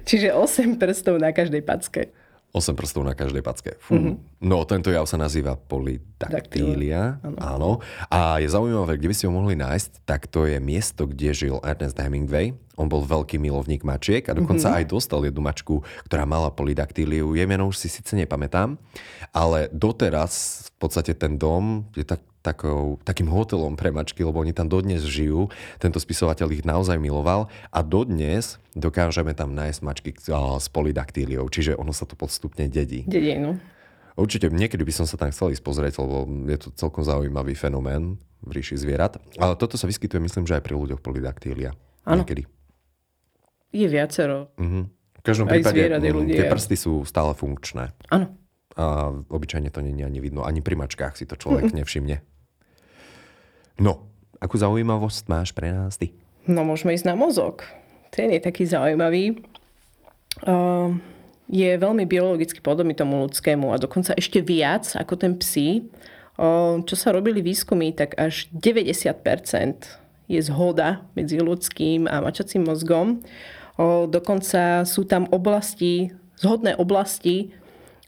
Čiže 0.04 0.36
8 0.36 0.76
prstov 0.76 1.16
na 1.16 1.32
každej 1.32 1.64
packe. 1.64 2.12
8 2.54 2.78
prstov 2.78 3.02
na 3.02 3.18
každej 3.18 3.42
packe. 3.42 3.74
Fú. 3.82 3.98
Mm-hmm. 3.98 4.14
No, 4.46 4.62
tento 4.62 4.92
jav 4.92 5.10
sa 5.10 5.18
nazýva 5.18 5.58
polydactylia. 5.58 7.18
Áno. 7.42 7.82
A 8.06 8.38
je 8.38 8.46
zaujímavé, 8.46 8.94
kde 8.94 9.10
by 9.10 9.14
ste 9.16 9.26
ho 9.26 9.34
mohli 9.34 9.58
nájsť, 9.58 10.06
tak 10.06 10.30
to 10.30 10.46
je 10.46 10.62
miesto, 10.62 11.10
kde 11.10 11.34
žil 11.34 11.56
Ernest 11.66 11.98
Hemingway. 11.98 12.54
On 12.74 12.90
bol 12.90 13.06
veľký 13.06 13.38
milovník 13.38 13.86
mačiek 13.86 14.26
a 14.26 14.34
dokonca 14.34 14.66
mm-hmm. 14.66 14.78
aj 14.82 14.90
dostal 14.90 15.20
jednu 15.22 15.42
mačku, 15.42 15.86
ktorá 16.10 16.26
mala 16.26 16.50
polydaktíliu. 16.50 17.38
Je 17.38 17.44
meno 17.46 17.70
už 17.70 17.78
si 17.78 17.88
síce 17.88 18.18
nepamätám, 18.18 18.74
ale 19.30 19.70
doteraz 19.70 20.66
v 20.74 20.78
podstate 20.82 21.14
ten 21.14 21.38
dom 21.38 21.86
je 21.94 22.02
tak 22.02 22.20
takou, 22.44 23.00
takým 23.00 23.32
hotelom 23.32 23.72
pre 23.72 23.88
mačky, 23.88 24.20
lebo 24.20 24.44
oni 24.44 24.52
tam 24.52 24.68
dodnes 24.68 25.00
žijú. 25.00 25.48
Tento 25.80 25.96
spisovateľ 25.96 26.52
ich 26.52 26.68
naozaj 26.68 27.00
miloval 27.00 27.48
a 27.72 27.80
dodnes 27.80 28.60
dokážeme 28.76 29.32
tam 29.32 29.56
nájsť 29.56 29.80
mačky 29.80 30.12
s 30.20 30.66
polydaktíliou, 30.68 31.48
čiže 31.48 31.72
ono 31.80 31.96
sa 31.96 32.04
to 32.04 32.12
postupne 32.20 32.68
dedí. 32.68 33.08
Dedí, 33.08 33.32
no. 33.40 33.56
Určite 34.14 34.46
niekedy 34.46 34.86
by 34.86 34.94
som 34.94 35.06
sa 35.10 35.18
tam 35.18 35.34
chcel 35.34 35.50
ísť 35.56 35.64
pozrieť, 35.64 35.98
lebo 35.98 36.28
je 36.46 36.58
to 36.60 36.68
celkom 36.78 37.02
zaujímavý 37.02 37.58
fenomén 37.58 38.14
v 38.46 38.60
ríši 38.60 38.78
zvierat. 38.78 39.18
Ale 39.40 39.58
toto 39.58 39.74
sa 39.74 39.90
vyskytuje, 39.90 40.22
myslím, 40.22 40.46
že 40.46 40.60
aj 40.60 40.62
pri 40.62 40.78
ľuďoch 40.78 41.02
polydaktília. 41.02 41.74
Áno. 42.06 42.22
Niekedy. 42.22 42.46
Je 43.74 43.86
viacero. 43.90 44.54
Uh-huh. 44.54 44.86
V 45.18 45.22
každom 45.26 45.50
aj 45.50 45.58
prípade 45.58 45.82
zvierat, 45.82 45.98
mm, 45.98 46.30
tie 46.30 46.46
prsty 46.46 46.76
sú 46.78 47.02
stále 47.02 47.34
funkčné. 47.34 47.90
Áno. 48.14 48.30
A 48.78 49.10
obyčajne 49.10 49.70
to 49.74 49.82
je 49.82 50.06
ani 50.06 50.20
vidno. 50.22 50.46
Ani 50.46 50.62
pri 50.62 50.78
mačkách 50.78 51.18
si 51.18 51.26
to 51.26 51.34
človek 51.34 51.74
uh-huh. 51.74 51.78
nevšimne. 51.82 52.22
No, 53.82 54.06
akú 54.38 54.54
zaujímavosť 54.54 55.26
máš 55.26 55.50
pre 55.50 55.74
nás 55.74 55.98
ty? 55.98 56.14
No, 56.46 56.62
môžeme 56.62 56.94
ísť 56.94 57.10
na 57.10 57.18
mozog. 57.18 57.66
Ten 58.14 58.30
je 58.30 58.38
taký 58.38 58.62
zaujímavý. 58.68 59.42
Uh, 60.46 60.94
je 61.50 61.74
veľmi 61.74 62.06
biologicky 62.06 62.62
podobný 62.62 62.94
tomu 62.94 63.26
ľudskému 63.26 63.74
a 63.74 63.80
dokonca 63.82 64.14
ešte 64.14 64.38
viac 64.38 64.94
ako 64.94 65.14
ten 65.18 65.34
psi. 65.34 65.90
Uh, 66.38 66.82
čo 66.86 66.94
sa 66.94 67.10
robili 67.10 67.42
výskumy, 67.42 67.90
tak 67.94 68.14
až 68.14 68.46
90% 68.54 70.04
je 70.30 70.40
zhoda 70.40 71.04
medzi 71.14 71.40
ľudským 71.40 72.06
a 72.06 72.22
mačacím 72.24 72.66
mozgom. 72.68 73.20
Dokonca 74.08 74.86
sú 74.86 75.02
tam 75.06 75.26
oblasti, 75.34 76.14
zhodné 76.38 76.78
oblasti, 76.78 77.50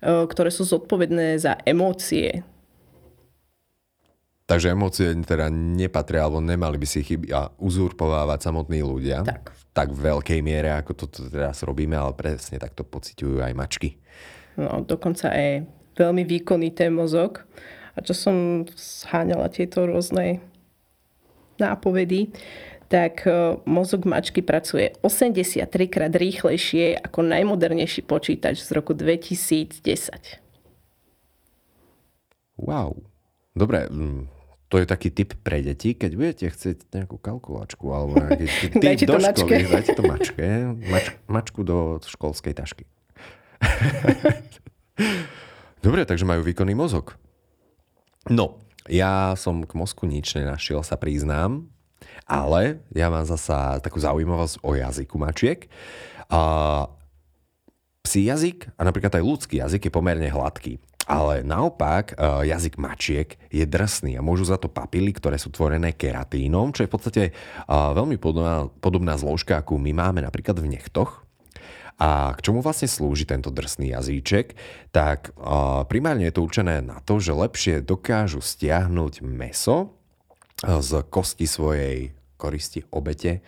ktoré 0.03 0.51
sú 0.55 0.63
zodpovedné 0.63 1.41
za 1.43 1.59
emócie 1.67 2.47
Takže 4.47 4.79
emócie 4.79 5.11
teda 5.27 5.51
nepatria, 5.51 6.23
alebo 6.23 6.39
nemali 6.39 6.79
by 6.79 6.87
si 6.87 7.03
chyby 7.03 7.35
a 7.35 7.51
uzurpovávať 7.59 8.47
samotní 8.47 8.79
ľudia. 8.79 9.27
Tak. 9.27 9.51
V 9.51 9.63
tak 9.75 9.89
veľkej 9.91 10.39
miere, 10.39 10.71
ako 10.71 10.93
to 10.95 11.07
teraz 11.11 11.67
robíme, 11.67 11.99
ale 11.99 12.15
presne 12.15 12.63
takto 12.63 12.87
pociťujú 12.87 13.43
aj 13.43 13.53
mačky. 13.59 13.99
No, 14.55 14.87
dokonca 14.87 15.35
aj 15.35 15.67
veľmi 15.99 16.23
výkonný 16.23 16.71
ten 16.79 16.95
mozog. 16.95 17.43
A 17.99 18.07
čo 18.07 18.15
som 18.15 18.63
zháňala 18.79 19.51
tieto 19.51 19.83
rôzne 19.83 20.39
nápovedy, 21.59 22.31
tak 22.87 23.27
e, 23.27 23.59
mozog 23.67 24.07
mačky 24.07 24.43
pracuje 24.43 24.95
83 25.03 25.67
krát 25.91 26.15
rýchlejšie 26.15 26.99
ako 27.03 27.27
najmodernejší 27.27 28.07
počítač 28.07 28.63
z 28.63 28.71
roku 28.75 28.95
2010. 28.95 29.83
Wow. 32.57 33.05
Dobre, 33.57 33.89
to 34.67 34.83
je 34.83 34.87
taký 34.87 35.09
typ 35.15 35.39
pre 35.41 35.63
deti, 35.63 35.95
keď 35.95 36.11
budete 36.13 36.47
chcieť 36.51 36.79
nejakú 36.93 37.17
kalkulačku 37.23 37.87
alebo 37.95 38.19
nejaký 38.19 38.47
dajte 38.85 39.05
do 39.07 39.17
to 39.17 39.21
školy, 39.23 39.63
mačke. 39.63 39.73
dajte 39.73 39.93
to 39.95 40.03
mačke, 40.03 40.47
mač, 40.91 41.07
mačku 41.31 41.61
do 41.63 41.79
školskej 42.03 42.53
tašky. 42.53 42.85
Dobre, 45.87 46.03
takže 46.03 46.27
majú 46.27 46.43
výkonný 46.43 46.75
mozog. 46.75 47.15
No, 48.27 48.59
ja 48.91 49.39
som 49.39 49.63
k 49.63 49.73
mozku 49.79 50.03
nič 50.11 50.35
nenašiel, 50.35 50.83
sa 50.83 50.99
priznám, 50.99 51.71
ale 52.27 52.83
ja 52.91 53.07
mám 53.07 53.23
zasa 53.23 53.79
takú 53.79 54.03
zaujímavosť 54.03 54.61
o 54.67 54.75
jazyku 54.75 55.15
mačiek. 55.17 55.71
A 56.27 56.41
psí 58.03 58.27
jazyk 58.27 58.71
a 58.79 58.87
napríklad 58.87 59.15
aj 59.19 59.25
ľudský 59.25 59.63
jazyk 59.63 59.91
je 59.91 59.95
pomerne 59.95 60.27
hladký. 60.31 60.83
Ale 61.07 61.47
naopak 61.47 62.19
e, 62.19 62.51
jazyk 62.51 62.83
mačiek 62.83 63.39
je 63.47 63.63
drsný 63.63 64.19
a 64.19 64.27
môžu 64.27 64.43
za 64.43 64.59
to 64.59 64.67
papily, 64.67 65.15
ktoré 65.15 65.39
sú 65.39 65.55
tvorené 65.55 65.95
keratínom, 65.95 66.75
čo 66.75 66.83
je 66.83 66.91
v 66.91 66.95
podstate 66.95 67.23
e, 67.31 67.33
veľmi 67.71 68.19
podobná, 68.19 68.67
podobná 68.83 69.15
zložka, 69.15 69.63
akú 69.63 69.79
my 69.79 69.95
máme 69.95 70.27
napríklad 70.27 70.59
v 70.59 70.75
nechtoch. 70.75 71.23
A 71.97 72.35
k 72.35 72.43
čomu 72.51 72.61
vlastne 72.61 72.91
slúži 72.91 73.25
tento 73.25 73.55
drsný 73.55 73.95
jazyček? 73.95 74.59
Tak 74.91 75.31
e, 75.31 75.33
primárne 75.87 76.27
je 76.27 76.35
to 76.35 76.43
určené 76.43 76.83
na 76.83 76.99
to, 76.99 77.23
že 77.23 77.39
lepšie 77.39 77.87
dokážu 77.87 78.43
stiahnuť 78.43 79.23
meso 79.23 79.95
z 80.65 80.91
kosti 81.13 81.45
svojej 81.45 82.17
koristi 82.41 82.85
obete 82.89 83.45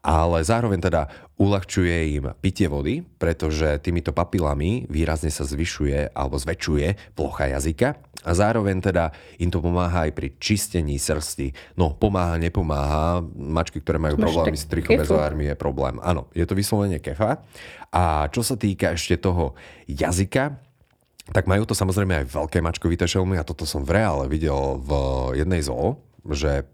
ale 0.00 0.40
zároveň 0.40 0.80
teda 0.80 1.02
uľahčuje 1.36 1.96
im 2.16 2.32
pitie 2.40 2.72
vody, 2.72 3.04
pretože 3.20 3.80
týmito 3.84 4.16
papilami 4.16 4.88
výrazne 4.88 5.28
sa 5.28 5.44
zvyšuje 5.44 6.16
alebo 6.16 6.40
zväčšuje 6.40 7.12
plocha 7.12 7.52
jazyka 7.52 8.00
a 8.24 8.30
zároveň 8.36 8.80
teda 8.80 9.12
im 9.40 9.48
to 9.48 9.60
pomáha 9.60 10.08
aj 10.08 10.12
pri 10.12 10.28
čistení 10.36 11.00
srsti. 11.00 11.76
No, 11.76 11.96
pomáha, 11.96 12.36
nepomáha. 12.36 13.24
Mačky, 13.32 13.80
ktoré 13.80 13.96
majú 13.96 14.20
problémy 14.20 14.56
s 14.56 14.68
trichomezoármi, 14.68 15.52
je 15.52 15.56
problém. 15.56 15.96
Áno, 16.04 16.28
je 16.36 16.44
to 16.44 16.52
vyslovene 16.52 17.00
kefa. 17.00 17.40
A 17.92 18.28
čo 18.28 18.44
sa 18.44 18.60
týka 18.60 18.92
ešte 18.92 19.16
toho 19.16 19.56
jazyka, 19.88 20.60
tak 21.32 21.48
majú 21.48 21.64
to 21.64 21.72
samozrejme 21.72 22.24
aj 22.24 22.26
veľké 22.28 22.58
mačkovité 22.60 23.08
šelmy 23.08 23.40
a 23.40 23.46
toto 23.46 23.64
som 23.64 23.84
v 23.84 24.00
reále 24.00 24.28
videl 24.28 24.80
v 24.80 24.90
jednej 25.40 25.64
zoo, 25.64 25.96
že 26.28 26.68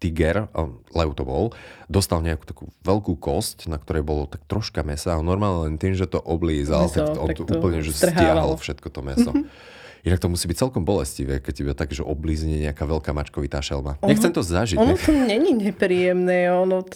tiger, 0.00 0.48
lev 0.96 1.12
to 1.12 1.28
bol, 1.28 1.52
dostal 1.86 2.24
nejakú 2.24 2.48
takú 2.48 2.64
veľkú 2.82 3.20
kosť, 3.20 3.68
na 3.68 3.76
ktorej 3.76 4.00
bolo 4.00 4.24
tak 4.24 4.40
troška 4.48 4.80
mesa 4.80 5.14
a 5.14 5.20
normálne 5.20 5.68
len 5.68 5.76
tým, 5.76 5.92
že 5.92 6.08
to 6.08 6.16
oblízal, 6.24 6.88
meso, 6.88 7.04
tak 7.04 7.20
on 7.20 7.28
tak 7.28 7.36
to 7.36 7.42
úplne 7.44 7.84
že 7.84 7.92
stiahol 7.92 8.56
všetko 8.56 8.88
to 8.88 9.00
meso. 9.04 9.30
Mm-hmm. 9.30 9.78
Inak 10.00 10.16
to 10.24 10.32
musí 10.32 10.48
byť 10.48 10.56
celkom 10.56 10.88
bolestivé, 10.88 11.44
keď 11.44 11.52
tebe 11.52 11.72
tak, 11.76 11.92
že 11.92 12.00
oblízne 12.00 12.56
nejaká 12.56 12.88
veľká 12.88 13.12
mačkovitá 13.12 13.60
šelma. 13.60 14.00
Ono, 14.00 14.08
Nechcem 14.08 14.32
to 14.32 14.40
zažiť. 14.40 14.80
Ono 14.80 14.96
to 14.96 15.12
není 15.12 15.52
nepríjemné, 15.52 16.48
ono 16.48 16.88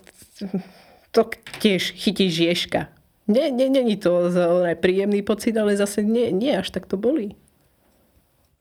to 1.12 1.20
tiež 1.60 1.92
chytí 1.92 2.32
žieška. 2.32 2.88
Nie, 3.28 3.52
nie, 3.52 3.68
není 3.68 4.00
to 4.00 4.32
príjemný 4.80 5.20
pocit, 5.20 5.52
ale 5.56 5.76
zase 5.76 6.00
nie, 6.00 6.32
nie 6.32 6.56
až 6.56 6.72
tak 6.72 6.88
to 6.88 6.96
bolí. 6.96 7.36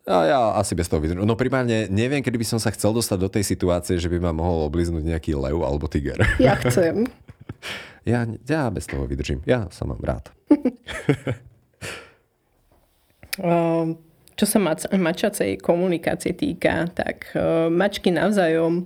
A 0.04 0.28
ja 0.28 0.40
asi 0.60 0.76
bez 0.76 0.92
toho 0.92 1.00
vydržím. 1.00 1.24
No 1.24 1.40
primárne 1.40 1.88
neviem, 1.88 2.20
kedy 2.20 2.36
by 2.36 2.48
som 2.48 2.60
sa 2.60 2.76
chcel 2.76 2.92
dostať 2.92 3.18
do 3.24 3.32
tej 3.32 3.48
situácie, 3.48 3.96
že 3.96 4.12
by 4.12 4.20
ma 4.20 4.36
mohol 4.36 4.68
obliznúť 4.68 5.00
nejaký 5.00 5.32
lev 5.40 5.64
alebo 5.64 5.88
tiger. 5.88 6.20
Ja 6.44 6.60
chcem. 6.60 7.08
ja, 8.12 8.28
ja 8.28 8.68
bez 8.68 8.84
toho 8.84 9.08
vydržím. 9.08 9.40
Ja 9.48 9.72
sa 9.72 9.88
mám 9.88 10.04
rád. 10.04 10.28
Ehm, 13.40 13.96
čo 14.36 14.44
sa 14.44 14.60
mač- 14.60 14.92
mačacej 14.92 15.64
komunikácie 15.64 16.36
týka, 16.36 16.92
tak 16.92 17.32
uh, 17.32 17.72
mačky 17.72 18.12
navzájom 18.12 18.84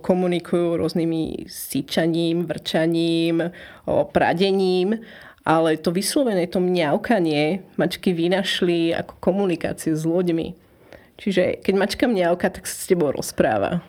komunikujú 0.00 0.80
rôznymi 0.80 1.44
syčaním, 1.52 2.48
vrčaním, 2.48 3.52
pradením 3.84 5.04
ale 5.48 5.80
to 5.80 5.88
vyslovené, 5.88 6.44
to 6.44 6.60
mňaukanie 6.60 7.64
mačky 7.80 8.12
vynašli 8.12 8.92
ako 8.92 9.16
komunikáciu 9.16 9.96
s 9.96 10.04
ľuďmi. 10.04 10.52
Čiže 11.16 11.64
keď 11.64 11.74
mačka 11.74 12.04
mňauka, 12.04 12.52
tak 12.52 12.68
sa 12.68 12.76
s 12.76 12.84
tebou 12.84 13.08
rozpráva. 13.16 13.80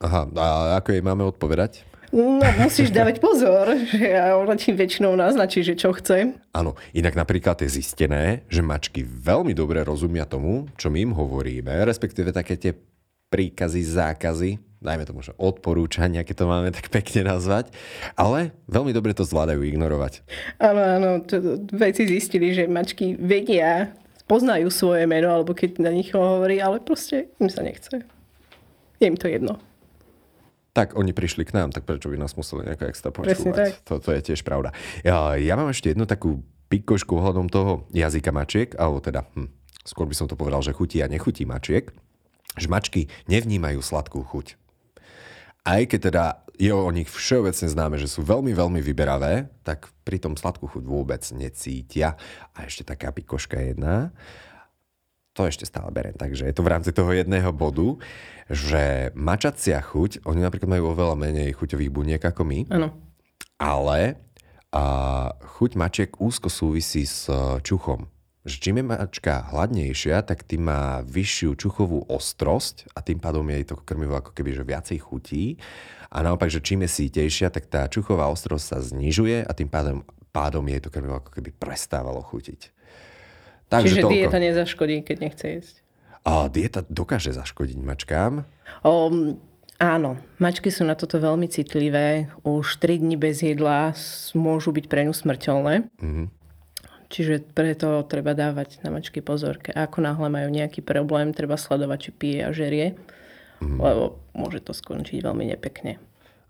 Aha, 0.00 0.24
a 0.32 0.46
ako 0.80 0.96
jej 0.96 1.04
máme 1.04 1.28
odpovedať? 1.28 1.84
No, 2.08 2.40
musíš 2.56 2.88
dávať 2.88 3.20
pozor, 3.20 3.68
že 3.84 4.16
ona 4.32 4.56
ti 4.56 4.72
väčšinou 4.72 5.12
naznačí, 5.12 5.60
že 5.60 5.76
čo 5.76 5.92
chce. 5.92 6.32
Áno, 6.56 6.72
inak 6.96 7.12
napríklad 7.12 7.60
je 7.60 7.68
zistené, 7.68 8.48
že 8.48 8.64
mačky 8.64 9.04
veľmi 9.04 9.52
dobre 9.52 9.84
rozumia 9.84 10.24
tomu, 10.24 10.72
čo 10.80 10.88
my 10.88 11.04
im 11.04 11.12
hovoríme, 11.12 11.68
respektíve 11.84 12.32
také 12.32 12.56
tie 12.56 12.72
príkazy, 13.28 13.84
zákazy, 13.84 14.56
dajme 14.78 15.04
tomu, 15.04 15.20
že 15.26 15.34
odporúčania, 15.38 16.22
keď 16.22 16.36
to 16.38 16.46
máme 16.46 16.70
tak 16.70 16.90
pekne 16.94 17.26
nazvať, 17.26 17.74
ale 18.14 18.54
veľmi 18.70 18.94
dobre 18.94 19.14
to 19.14 19.26
zvládajú 19.26 19.62
ignorovať. 19.66 20.22
Áno, 20.62 20.82
áno, 20.82 21.10
veci 21.74 22.06
zistili, 22.06 22.54
že 22.54 22.70
mačky 22.70 23.18
vedia, 23.18 23.90
poznajú 24.28 24.68
svoje 24.68 25.08
meno, 25.08 25.32
alebo 25.32 25.56
keď 25.56 25.80
na 25.80 25.90
nich 25.90 26.12
hovorí, 26.12 26.60
ale 26.60 26.84
proste 26.84 27.32
im 27.40 27.48
sa 27.48 27.64
nechce. 27.64 28.04
Je 29.00 29.06
im 29.08 29.16
to 29.16 29.26
jedno. 29.26 29.56
tak 30.76 30.94
oni 30.94 31.10
prišli 31.10 31.42
k 31.42 31.58
nám, 31.58 31.74
tak 31.74 31.82
prečo 31.82 32.06
by 32.06 32.14
nás 32.14 32.38
museli 32.38 32.62
nejako 32.62 32.84
extra 32.86 33.10
počúvať? 33.10 33.82
To, 33.82 33.98
to 33.98 34.14
je 34.14 34.20
tiež 34.30 34.46
pravda. 34.46 34.70
Ja, 35.02 35.34
ja 35.34 35.58
mám 35.58 35.74
ešte 35.74 35.90
jednu 35.90 36.06
takú 36.06 36.46
pikošku 36.70 37.18
ohľadom 37.18 37.50
toho 37.50 37.82
jazyka 37.90 38.30
mačiek, 38.30 38.78
alebo 38.78 39.02
teda, 39.02 39.26
hm, 39.34 39.50
skôr 39.82 40.06
by 40.06 40.14
som 40.14 40.30
to 40.30 40.38
povedal, 40.38 40.62
že 40.62 40.70
chutí 40.70 41.02
a 41.02 41.10
nechutí 41.10 41.42
mačiek, 41.42 41.90
že 42.54 42.70
mačky 42.70 43.10
nevnímajú 43.26 43.82
sladkú 43.82 44.22
chuť. 44.22 44.54
Aj 45.68 45.84
keď 45.84 46.00
teda 46.08 46.24
je 46.56 46.72
o 46.72 46.88
nich 46.88 47.06
všeobecne 47.06 47.68
známe, 47.68 48.00
že 48.00 48.08
sú 48.08 48.24
veľmi, 48.24 48.56
veľmi 48.56 48.80
vyberavé, 48.80 49.52
tak 49.62 49.92
pritom 50.02 50.34
sladkú 50.34 50.64
chuť 50.64 50.84
vôbec 50.88 51.20
necítia. 51.36 52.16
A 52.56 52.64
ešte 52.64 52.88
taká 52.88 53.12
pikoška 53.12 53.60
jedna, 53.60 54.10
to 55.36 55.46
ešte 55.46 55.68
stále 55.68 55.92
beriem. 55.94 56.18
Takže 56.18 56.50
je 56.50 56.54
to 56.56 56.66
v 56.66 56.72
rámci 56.72 56.90
toho 56.90 57.14
jedného 57.14 57.54
bodu, 57.54 58.00
že 58.50 59.14
mačacia 59.14 59.78
chuť, 59.78 60.26
oni 60.26 60.42
napríklad 60.42 60.72
majú 60.72 60.96
oveľa 60.96 61.14
menej 61.14 61.54
chuťových 61.54 61.94
buniek 61.94 62.22
ako 62.24 62.42
my, 62.42 62.66
Áno. 62.74 62.96
ale 63.60 64.18
a 64.68 64.84
chuť 65.32 65.80
mačiek 65.80 66.10
úzko 66.20 66.52
súvisí 66.52 67.08
s 67.08 67.24
e, 67.32 67.56
čuchom. 67.64 68.04
Že 68.48 68.56
čím 68.64 68.80
je 68.80 68.84
mačka 68.88 69.44
hladnejšia, 69.52 70.24
tak 70.24 70.40
tým 70.48 70.72
má 70.72 71.04
vyššiu 71.04 71.52
čuchovú 71.52 72.08
ostrosť 72.08 72.88
a 72.96 73.04
tým 73.04 73.20
pádom 73.20 73.44
jej 73.44 73.60
to 73.68 73.76
krmivo 73.76 74.16
ako 74.16 74.32
keby 74.32 74.56
že 74.56 74.64
viacej 74.64 74.98
chutí. 75.04 75.60
A 76.08 76.24
naopak, 76.24 76.48
že 76.48 76.64
čím 76.64 76.88
je 76.88 76.90
sítejšia, 77.04 77.52
tak 77.52 77.68
tá 77.68 77.84
čuchová 77.92 78.32
ostrosť 78.32 78.64
sa 78.64 78.78
znižuje 78.80 79.44
a 79.44 79.52
tým 79.52 79.68
pádom, 79.68 80.00
pádom 80.32 80.64
jej 80.64 80.80
to 80.80 80.88
krmivo 80.88 81.20
ako 81.20 81.36
keby 81.36 81.52
prestávalo 81.52 82.24
chutiť. 82.24 82.72
Takže 83.68 84.00
Čiže 84.00 84.00
toľko. 84.00 84.16
dieta 84.16 84.38
nezaškodí, 84.40 84.96
keď 85.04 85.16
nechce 85.20 85.46
jesť. 85.60 85.74
A 86.24 86.48
dieta 86.48 86.80
dokáže 86.88 87.36
zaškodiť 87.36 87.76
mačkám? 87.84 88.48
O, 88.80 89.12
áno, 89.76 90.10
mačky 90.40 90.72
sú 90.72 90.88
na 90.88 90.96
toto 90.96 91.20
veľmi 91.20 91.52
citlivé. 91.52 92.32
Už 92.48 92.80
3 92.80 93.04
dní 93.04 93.20
bez 93.20 93.44
jedla 93.44 93.92
môžu 94.32 94.72
byť 94.72 94.84
pre 94.88 95.04
ňu 95.04 95.12
smrteľné. 95.12 95.84
Mm-hmm. 96.00 96.26
Čiže 97.08 97.40
preto 97.56 98.04
treba 98.04 98.36
dávať 98.36 98.84
na 98.84 98.92
mačky 98.92 99.24
pozor. 99.24 99.56
Ako 99.64 100.04
náhle 100.04 100.28
majú 100.28 100.48
nejaký 100.52 100.84
problém, 100.84 101.32
treba 101.32 101.56
sledovať, 101.56 101.98
či 101.98 102.10
pije 102.12 102.40
a 102.44 102.50
žerie. 102.52 103.00
Mm-hmm. 103.64 103.80
Lebo 103.80 104.20
môže 104.36 104.60
to 104.60 104.76
skončiť 104.76 105.24
veľmi 105.24 105.48
nepekne. 105.48 105.96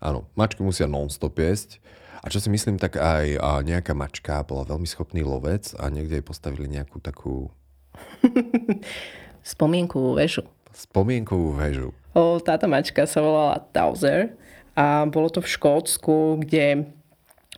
Áno, 0.03 0.27
mačky 0.35 0.59
musia 0.59 0.87
non-stop 0.87 1.39
jesť. 1.39 1.79
A 2.19 2.27
čo 2.27 2.43
si 2.43 2.51
myslím, 2.51 2.75
tak 2.75 2.99
aj 2.99 3.39
a 3.39 3.63
nejaká 3.63 3.95
mačka 3.95 4.43
bola 4.43 4.67
veľmi 4.67 4.83
schopný 4.83 5.23
lovec 5.23 5.71
a 5.79 5.87
niekde 5.87 6.19
jej 6.19 6.25
postavili 6.25 6.67
nejakú 6.67 6.99
takú... 6.99 7.47
Spomienkovú 9.55 10.19
väžu. 10.19 10.43
Spomienkovú 10.75 11.55
väžu. 11.55 11.95
O, 12.11 12.43
táto 12.43 12.67
mačka 12.67 13.07
sa 13.07 13.23
volala 13.23 13.63
Tauser 13.71 14.35
a 14.75 15.07
bolo 15.07 15.31
to 15.31 15.39
v 15.39 15.47
Škótsku, 15.47 16.43
kde 16.43 16.91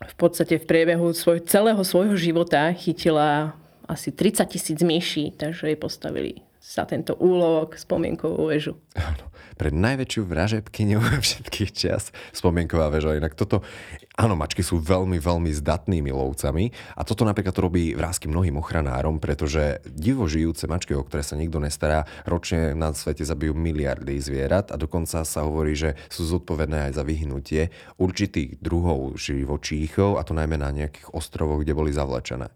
v 0.08 0.16
podstate 0.18 0.58
v 0.58 0.66
priebehu 0.66 1.14
svoj, 1.14 1.46
celého 1.46 1.82
svojho 1.86 2.18
života 2.18 2.72
chytila 2.74 3.54
asi 3.86 4.12
30 4.12 4.46
tisíc 4.46 4.80
myší, 4.82 5.32
takže 5.32 5.68
jej 5.68 5.76
postavili 5.76 6.34
za 6.62 6.86
tento 6.86 7.18
úlovok 7.18 7.74
spomienkovú 7.74 8.46
väžu. 8.46 8.78
Áno, 8.94 9.34
pre 9.58 9.74
najväčšiu 9.74 10.22
vražebkyňu 10.30 11.02
všetkých 11.26 11.72
čas 11.74 12.14
spomienková 12.38 12.94
väža. 12.94 13.18
Inak 13.18 13.34
toto, 13.34 13.66
áno, 14.14 14.38
mačky 14.38 14.62
sú 14.62 14.78
veľmi, 14.78 15.18
veľmi 15.18 15.50
zdatnými 15.50 16.14
lovcami 16.14 16.70
a 16.94 17.02
toto 17.02 17.26
napríklad 17.26 17.58
to 17.58 17.66
robí 17.66 17.98
vrázky 17.98 18.30
mnohým 18.30 18.62
ochranárom, 18.62 19.18
pretože 19.18 19.82
divo 19.90 20.30
žijúce 20.30 20.70
mačky, 20.70 20.94
o 20.94 21.02
ktoré 21.02 21.26
sa 21.26 21.34
nikto 21.34 21.58
nestará, 21.58 22.06
ročne 22.30 22.78
na 22.78 22.94
svete 22.94 23.26
zabijú 23.26 23.58
miliardy 23.58 24.22
zvierat 24.22 24.70
a 24.70 24.78
dokonca 24.78 25.26
sa 25.26 25.42
hovorí, 25.42 25.74
že 25.74 25.98
sú 26.14 26.30
zodpovedné 26.30 26.94
aj 26.94 27.02
za 27.02 27.04
vyhnutie 27.04 27.74
určitých 27.98 28.62
druhov 28.62 29.18
živočíchov 29.18 30.22
a 30.22 30.22
to 30.22 30.38
najmä 30.38 30.62
na 30.62 30.70
nejakých 30.70 31.10
ostrovoch, 31.10 31.66
kde 31.66 31.74
boli 31.74 31.90
zavlečené. 31.90 32.54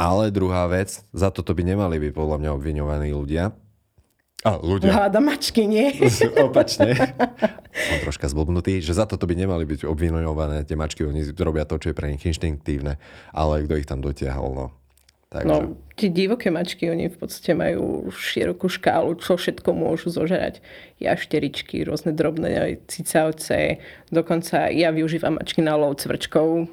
Ale 0.00 0.32
druhá 0.32 0.64
vec, 0.64 1.04
za 1.12 1.28
toto 1.28 1.52
by 1.52 1.60
nemali 1.60 2.00
byť 2.00 2.12
podľa 2.16 2.36
mňa 2.40 2.50
obviňovaní 2.56 3.12
ľudia. 3.12 3.52
A 4.40 4.56
ľudia. 4.56 4.96
Háda 4.96 5.20
mačky, 5.20 5.68
nie? 5.68 5.92
Opačne. 6.48 6.96
Som 7.68 7.96
troška 8.08 8.24
zblbnutý, 8.32 8.80
že 8.80 8.96
za 8.96 9.04
toto 9.04 9.28
by 9.28 9.36
nemali 9.36 9.68
byť 9.68 9.84
obviňované 9.84 10.64
tie 10.64 10.80
mačky. 10.80 11.04
Oni 11.04 11.20
robia 11.36 11.68
to, 11.68 11.76
čo 11.76 11.92
je 11.92 11.98
pre 11.98 12.08
nich 12.08 12.24
inštinktívne. 12.24 12.96
Ale 13.36 13.68
kto 13.68 13.76
ich 13.76 13.84
tam 13.84 14.00
dotiahol, 14.00 14.56
no. 14.56 14.66
Takže... 15.30 15.46
No, 15.46 15.78
tie 15.94 16.08
divoké 16.08 16.48
mačky, 16.48 16.88
oni 16.88 17.12
v 17.12 17.20
podstate 17.20 17.52
majú 17.52 18.08
širokú 18.10 18.72
škálu, 18.72 19.20
čo 19.20 19.36
všetko 19.36 19.70
môžu 19.76 20.10
zožerať. 20.10 20.58
Jašteričky, 20.98 21.84
rôzne 21.84 22.16
drobné 22.16 22.80
cicavce, 22.88 23.78
dokonca 24.10 24.72
ja 24.72 24.90
využívam 24.90 25.38
mačky 25.38 25.62
na 25.62 25.78
lov 25.78 26.02
cvrčkov, 26.02 26.66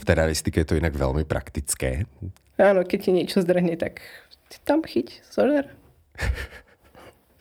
v 0.00 0.04
teraristike 0.04 0.64
je 0.64 0.68
to 0.68 0.78
inak 0.78 0.92
veľmi 0.92 1.24
praktické. 1.24 2.04
Áno, 2.58 2.82
keď 2.82 2.98
ti 2.98 3.10
niečo 3.14 3.38
zdrhne, 3.40 3.78
tak 3.78 4.02
tam 4.64 4.82
chyť, 4.82 5.24
zožer. 5.30 5.70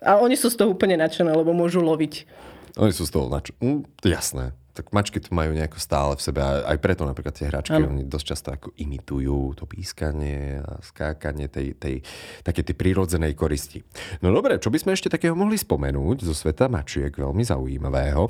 A 0.05 0.21
oni 0.21 0.37
sú 0.37 0.53
z 0.53 0.61
toho 0.61 0.71
úplne 0.71 0.93
nadšené, 1.01 1.33
lebo 1.33 1.57
môžu 1.57 1.81
loviť. 1.81 2.29
Oni 2.77 2.93
sú 2.93 3.09
z 3.09 3.11
toho 3.17 3.25
nadšené. 3.27 3.57
Mm, 3.59 3.81
jasné. 4.05 4.53
Tak 4.77 4.93
mačky 4.93 5.17
to 5.17 5.33
majú 5.33 5.57
nejako 5.57 5.81
stále 5.81 6.13
v 6.13 6.21
sebe. 6.21 6.37
A 6.37 6.69
aj 6.69 6.77
preto 6.77 7.01
napríklad 7.01 7.33
tie 7.33 7.49
hračky, 7.49 7.81
ano. 7.81 7.89
oni 7.89 8.05
dosť 8.05 8.25
často 8.29 8.47
ako 8.53 8.77
imitujú 8.77 9.57
to 9.57 9.65
pískanie 9.65 10.61
a 10.61 10.77
skákanie 10.85 11.49
tej, 11.49 11.73
tej 11.73 12.05
také 12.45 12.61
tej 12.61 12.77
prírodzenej 12.77 13.33
koristi. 13.33 13.81
No 14.21 14.29
dobre, 14.29 14.61
čo 14.61 14.69
by 14.69 14.77
sme 14.77 14.93
ešte 14.93 15.09
takého 15.09 15.33
mohli 15.33 15.57
spomenúť 15.57 16.21
zo 16.21 16.37
sveta 16.37 16.69
mačiek, 16.69 17.09
veľmi 17.09 17.41
zaujímavého? 17.41 18.29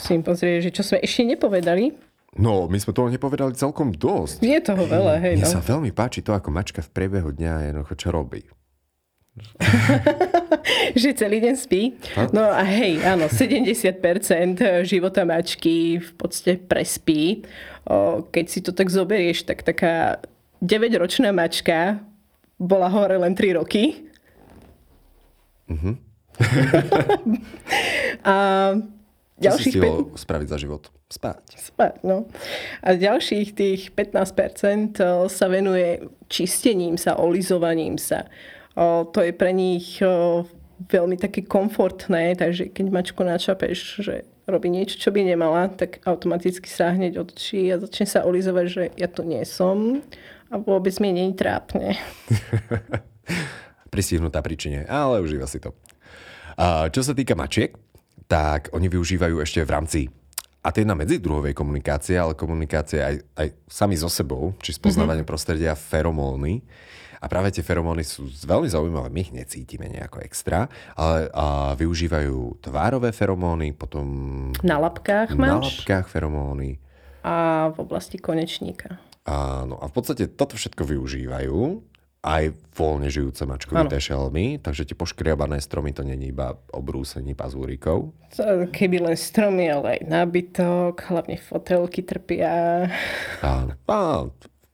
Musím 0.00 0.24
pozrieť, 0.24 0.58
že 0.64 0.70
čo 0.72 0.82
sme 0.82 0.98
ešte 1.04 1.22
nepovedali. 1.28 1.92
No, 2.40 2.70
my 2.70 2.78
sme 2.80 2.96
toho 2.96 3.12
nepovedali 3.12 3.52
celkom 3.52 3.92
dosť. 3.92 4.40
Je 4.40 4.58
toho 4.64 4.86
veľa, 4.88 5.20
hej. 5.20 5.34
Mne 5.36 5.50
no. 5.50 5.56
sa 5.58 5.60
veľmi 5.60 5.92
páči 5.92 6.24
to, 6.24 6.32
ako 6.32 6.48
mačka 6.48 6.80
v 6.80 6.88
priebehu 6.88 7.36
dňa 7.36 7.68
jednoducho 7.68 7.94
čo 8.00 8.08
robí. 8.14 8.46
že 11.00 11.14
celý 11.14 11.42
deň 11.42 11.54
spí. 11.58 11.98
Ha? 12.16 12.30
No 12.30 12.46
a 12.46 12.62
hej, 12.66 13.02
áno, 13.02 13.26
70% 13.26 13.98
života 14.86 15.22
mačky 15.26 15.98
v 15.98 16.10
podstate 16.14 16.58
prespí. 16.58 17.42
O, 17.86 18.26
keď 18.30 18.44
si 18.46 18.60
to 18.62 18.70
tak 18.70 18.90
zoberieš, 18.90 19.46
tak 19.46 19.66
taká 19.66 20.22
9-ročná 20.62 21.34
mačka 21.34 22.00
bola 22.60 22.86
hore 22.92 23.16
len 23.18 23.34
3 23.34 23.58
roky. 23.58 24.06
Uh-huh. 25.70 25.94
a 28.26 28.36
ďalších 29.40 29.74
si 29.74 29.80
5... 29.80 30.20
spraviť 30.20 30.48
za 30.48 30.58
život? 30.60 30.82
Spať. 31.10 31.42
Spať, 31.56 31.94
no. 32.06 32.28
A 32.84 32.94
ďalších 32.94 33.48
tých 33.56 33.80
15% 33.96 35.00
eh, 35.00 35.26
sa 35.26 35.46
venuje 35.48 36.04
čistením 36.28 37.00
sa, 37.00 37.18
olizovaním 37.18 37.96
sa. 37.98 38.28
To 38.78 39.18
je 39.18 39.34
pre 39.34 39.50
nich 39.50 39.98
eh, 39.98 40.08
veľmi 40.88 41.16
také 41.20 41.44
komfortné, 41.44 42.38
takže 42.38 42.72
keď 42.72 42.86
mačku 42.88 43.20
načapeš, 43.20 44.00
že 44.00 44.14
robí 44.48 44.72
niečo, 44.72 44.96
čo 44.96 45.10
by 45.12 45.20
nemala, 45.22 45.68
tak 45.68 46.00
automaticky 46.08 46.66
sa 46.66 46.94
hneď 46.96 47.20
odčí 47.20 47.70
a 47.70 47.78
začne 47.78 48.06
sa 48.08 48.24
olizovať, 48.24 48.66
že 48.66 48.82
ja 48.96 49.06
tu 49.06 49.22
nie 49.22 49.44
som 49.44 50.00
a 50.50 50.54
vôbec 50.58 50.96
mi 50.98 51.12
nie 51.12 51.30
trápne. 51.36 52.00
Pristihnutá 53.94 54.42
príčine, 54.42 54.86
ale 54.86 55.22
užíva 55.22 55.46
si 55.46 55.62
to. 55.62 55.74
A 56.58 56.90
čo 56.90 57.04
sa 57.04 57.14
týka 57.14 57.38
mačiek, 57.38 57.74
tak 58.30 58.70
oni 58.70 58.86
využívajú 58.86 59.42
ešte 59.42 59.66
v 59.66 59.74
rámci 59.74 60.00
a 60.60 60.68
to 60.68 60.84
je 60.84 60.86
na 60.86 60.92
medzidruhovej 60.92 61.56
komunikácie, 61.56 62.20
ale 62.20 62.36
komunikácie 62.36 63.00
aj, 63.00 63.16
aj 63.32 63.48
sami 63.64 63.96
so 63.96 64.12
sebou, 64.12 64.52
či 64.60 64.76
spoznávanie 64.76 65.24
mm-hmm. 65.24 65.32
prostredia, 65.32 65.72
feromóny. 65.72 66.60
A 67.20 67.28
práve 67.28 67.52
tie 67.52 67.64
feromóny 67.64 68.04
sú 68.04 68.28
veľmi 68.28 68.68
zaujímavé, 68.68 69.08
my 69.12 69.20
ich 69.24 69.32
necítime 69.32 69.88
nejako 69.88 70.24
extra, 70.24 70.68
ale 70.96 71.28
a 71.32 71.76
využívajú 71.76 72.60
tvárové 72.64 73.12
feromóny, 73.12 73.72
potom... 73.76 74.04
Na 74.60 74.80
lapkách 74.80 75.36
máš? 75.36 75.48
Na 75.48 75.56
lapkách 75.64 76.06
feromóny. 76.08 76.80
A 77.24 77.68
v 77.72 77.76
oblasti 77.80 78.16
konečníka. 78.16 79.00
Áno, 79.28 79.76
a 79.80 79.84
v 79.88 79.92
podstate 79.92 80.32
toto 80.32 80.56
všetko 80.56 80.96
využívajú 80.96 81.56
aj 82.20 82.52
voľne 82.76 83.08
žijúce 83.08 83.48
mačkové 83.48 83.96
šelmy, 83.96 84.60
takže 84.60 84.84
tie 84.84 84.96
poškriabané 84.96 85.56
stromy 85.56 85.96
to 85.96 86.04
není 86.04 86.28
iba 86.28 86.52
obrúsení 86.68 87.32
pazúrikov. 87.32 88.12
Keby 88.76 89.08
len 89.08 89.16
stromy, 89.16 89.72
ale 89.72 89.96
aj 89.96 90.00
nábytok, 90.04 91.00
hlavne 91.08 91.40
fotelky 91.40 92.04
trpia. 92.04 92.84
Áno, 93.40 93.72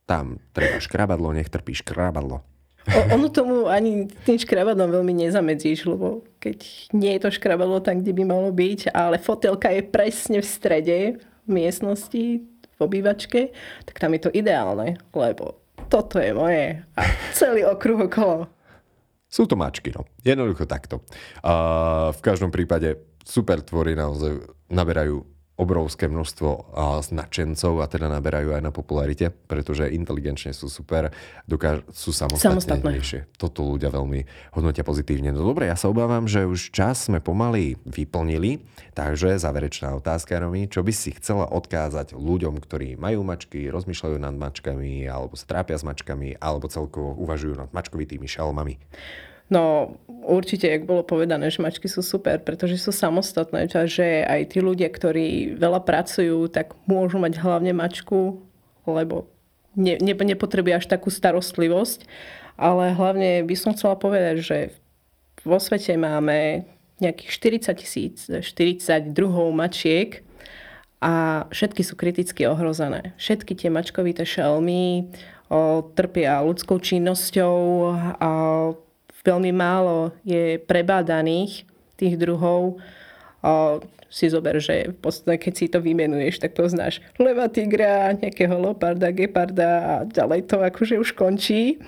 tam 0.07 0.43
treba 0.51 0.83
škrabadlo, 0.83 1.31
nech 1.35 1.47
trpí 1.47 1.75
škrabadlo. 1.79 2.43
O, 2.87 3.01
ono 3.19 3.27
tomu 3.35 3.67
ani 3.67 4.07
tým 4.23 4.39
škrabadlom 4.39 4.95
veľmi 4.95 5.27
nezamedzíš, 5.27 5.91
lebo 5.91 6.23
keď 6.39 6.63
nie 6.95 7.19
je 7.19 7.23
to 7.27 7.35
škrabadlo 7.35 7.83
tam, 7.83 7.99
kde 7.99 8.15
by 8.15 8.23
malo 8.23 8.55
byť, 8.55 8.95
ale 8.95 9.19
fotelka 9.19 9.75
je 9.75 9.83
presne 9.83 10.39
v 10.39 10.47
strede 10.47 10.99
v 11.19 11.49
miestnosti, 11.51 12.47
v 12.47 12.79
obývačke, 12.79 13.51
tak 13.87 13.97
tam 13.99 14.15
je 14.15 14.21
to 14.23 14.31
ideálne, 14.31 15.03
lebo 15.11 15.65
toto 15.87 16.18
je 16.18 16.35
moje. 16.35 16.83
A 16.99 17.03
celý 17.33 17.64
okruh 17.64 18.11
okolo. 18.11 18.51
Sú 19.27 19.46
to 19.46 19.59
mačky, 19.59 19.90
no. 19.90 20.07
Jednoducho 20.22 20.66
takto. 20.70 21.03
A 21.42 22.11
v 22.14 22.20
každom 22.22 22.55
prípade 22.55 22.94
super 23.27 23.59
tvory 23.62 23.99
naozaj 23.99 24.38
naberajú 24.70 25.27
obrovské 25.57 26.05
množstvo 26.05 26.77
značencov 27.01 27.81
a 27.81 27.88
teda 27.88 28.12
naberajú 28.12 28.53
aj 28.53 28.61
na 28.61 28.69
popularite, 28.69 29.33
pretože 29.33 29.88
inteligenčne 29.88 30.53
sú 30.53 30.69
super, 30.69 31.09
dokáž, 31.49 31.81
sú 31.97 32.12
samostatnejšie. 32.12 33.40
Toto 33.40 33.64
ľudia 33.64 33.88
veľmi 33.88 34.53
hodnotia 34.53 34.85
pozitívne. 34.85 35.33
No 35.33 35.49
dobre, 35.49 35.73
ja 35.73 35.77
sa 35.81 35.88
obávam, 35.88 36.29
že 36.29 36.45
už 36.45 36.77
čas 36.77 37.09
sme 37.09 37.25
pomaly 37.25 37.81
vyplnili, 37.88 38.61
takže 38.92 39.40
záverečná 39.40 39.97
otázka, 39.97 40.37
Romy, 40.37 40.69
čo 40.69 40.85
by 40.85 40.92
si 40.92 41.16
chcela 41.16 41.49
odkázať 41.49 42.12
ľuďom, 42.12 42.61
ktorí 42.61 43.01
majú 43.01 43.25
mačky, 43.25 43.73
rozmýšľajú 43.73 44.16
nad 44.21 44.37
mačkami, 44.37 45.09
alebo 45.09 45.40
sa 45.40 45.49
trápia 45.49 45.81
s 45.81 45.88
mačkami, 45.88 46.37
alebo 46.37 46.69
celkovo 46.69 47.16
uvažujú 47.16 47.57
nad 47.57 47.73
mačkovitými 47.73 48.29
šalmami? 48.29 48.77
No 49.47 49.95
určite, 50.27 50.67
jak 50.67 50.91
bolo 50.91 51.07
povedané, 51.07 51.55
že 51.55 51.63
mačky 51.63 51.87
sú 51.87 52.03
super, 52.03 52.43
pretože 52.43 52.83
sú 52.83 52.91
samostatné, 52.91 53.71
že 53.87 54.27
aj 54.27 54.55
tí 54.55 54.59
ľudia, 54.59 54.91
ktorí 54.91 55.55
veľa 55.55 55.87
pracujú, 55.87 56.51
tak 56.51 56.75
môžu 56.91 57.23
mať 57.23 57.39
hlavne 57.39 57.71
mačku, 57.71 58.43
lebo 58.91 59.31
ne, 59.79 59.95
ne, 60.03 60.15
nepotrebujú 60.19 60.83
až 60.83 60.87
takú 60.91 61.15
starostlivosť. 61.15 62.11
Ale 62.57 62.97
hlavne 62.97 63.45
by 63.45 63.55
som 63.55 63.77
chcela 63.77 63.95
povedať, 63.95 64.37
že 64.43 64.59
vo 65.45 65.61
svete 65.61 65.95
máme 65.95 66.65
nejakých 66.99 67.31
40 67.69 67.77
tisíc, 67.77 68.17
40 68.27 69.13
druhov 69.13 69.53
mačiek 69.53 70.25
a 71.05 71.45
všetky 71.53 71.85
sú 71.85 71.95
kriticky 71.95 72.49
ohrozené. 72.49 73.13
Všetky 73.21 73.53
tie 73.53 73.69
mačkovité 73.69 74.25
šelmy 74.25 75.13
o, 75.53 75.85
trpia 75.93 76.41
ľudskou 76.41 76.81
činnosťou 76.81 77.57
a 78.17 78.31
veľmi 79.27 79.51
málo 79.51 80.15
je 80.23 80.62
prebádaných 80.62 81.67
tých 81.99 82.15
druhov. 82.15 82.79
A 83.43 83.83
si 84.07 84.31
zober, 84.31 84.62
že 84.62 84.95
v 84.95 84.99
podstate, 85.03 85.37
keď 85.37 85.53
si 85.53 85.67
to 85.67 85.83
vymenuješ, 85.83 86.39
tak 86.39 86.55
poznáš 86.55 87.03
leva 87.19 87.51
tigra, 87.51 88.15
nejakého 88.15 88.55
leoparda, 88.55 89.11
geparda 89.11 89.71
a 89.83 89.95
ďalej 90.07 90.47
to 90.47 90.57
akože 90.62 90.95
už 91.03 91.11
končí. 91.19 91.83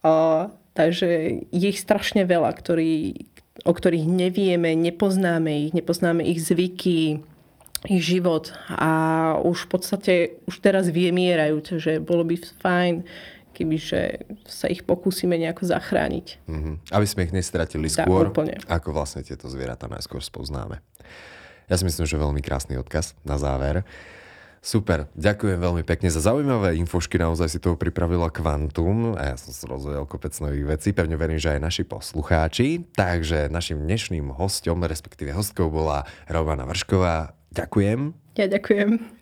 A, 0.00 0.48
takže 0.72 1.44
je 1.52 1.66
ich 1.68 1.78
strašne 1.78 2.24
veľa, 2.24 2.50
ktorý, 2.56 3.28
o 3.68 3.72
ktorých 3.72 4.08
nevieme, 4.08 4.72
nepoznáme 4.72 5.68
ich, 5.68 5.72
nepoznáme 5.76 6.24
ich 6.24 6.40
zvyky, 6.40 7.20
ich 7.86 8.02
život 8.02 8.54
a 8.70 9.34
už 9.42 9.66
v 9.66 9.70
podstate 9.70 10.12
už 10.46 10.62
teraz 10.62 10.86
vymierajú, 10.86 11.62
takže 11.62 11.98
bolo 11.98 12.22
by 12.22 12.38
fajn, 12.62 13.02
kebyže 13.52 14.24
sa 14.48 14.66
ich 14.66 14.82
pokúsime 14.82 15.36
nejako 15.36 15.68
zachrániť. 15.68 16.26
Mm-hmm. 16.48 16.74
Aby 16.90 17.06
sme 17.06 17.20
ich 17.28 17.32
nestratili 17.36 17.92
tak, 17.92 18.08
skôr, 18.08 18.32
úplne. 18.32 18.56
ako 18.66 18.96
vlastne 18.96 19.20
tieto 19.22 19.46
zvieratá 19.52 19.86
najskôr 19.86 20.24
spoznáme. 20.24 20.80
Ja 21.70 21.78
si 21.78 21.86
myslím, 21.86 22.08
že 22.08 22.16
veľmi 22.18 22.40
krásny 22.42 22.80
odkaz 22.80 23.14
na 23.22 23.38
záver. 23.38 23.86
Super, 24.62 25.10
ďakujem 25.18 25.58
veľmi 25.58 25.82
pekne 25.82 26.06
za 26.06 26.22
zaujímavé 26.22 26.78
infošky, 26.78 27.18
naozaj 27.18 27.50
si 27.50 27.58
toho 27.58 27.74
pripravila 27.74 28.30
kvantum 28.30 29.18
a 29.18 29.34
ja 29.34 29.36
som 29.36 29.50
si 29.50 29.66
rozvedel 29.66 30.06
kopec 30.06 30.30
nových 30.38 30.78
vecí, 30.78 30.94
pevne 30.94 31.18
verím, 31.18 31.42
že 31.42 31.58
aj 31.58 31.66
naši 31.66 31.82
poslucháči. 31.82 32.86
Takže 32.94 33.50
našim 33.50 33.82
dnešným 33.82 34.30
hostom, 34.30 34.86
respektíve 34.86 35.34
hostkou 35.34 35.66
bola 35.66 36.06
Romana 36.30 36.62
Vršková. 36.62 37.34
Ďakujem. 37.50 38.14
Ja 38.38 38.46
ďakujem. 38.46 39.21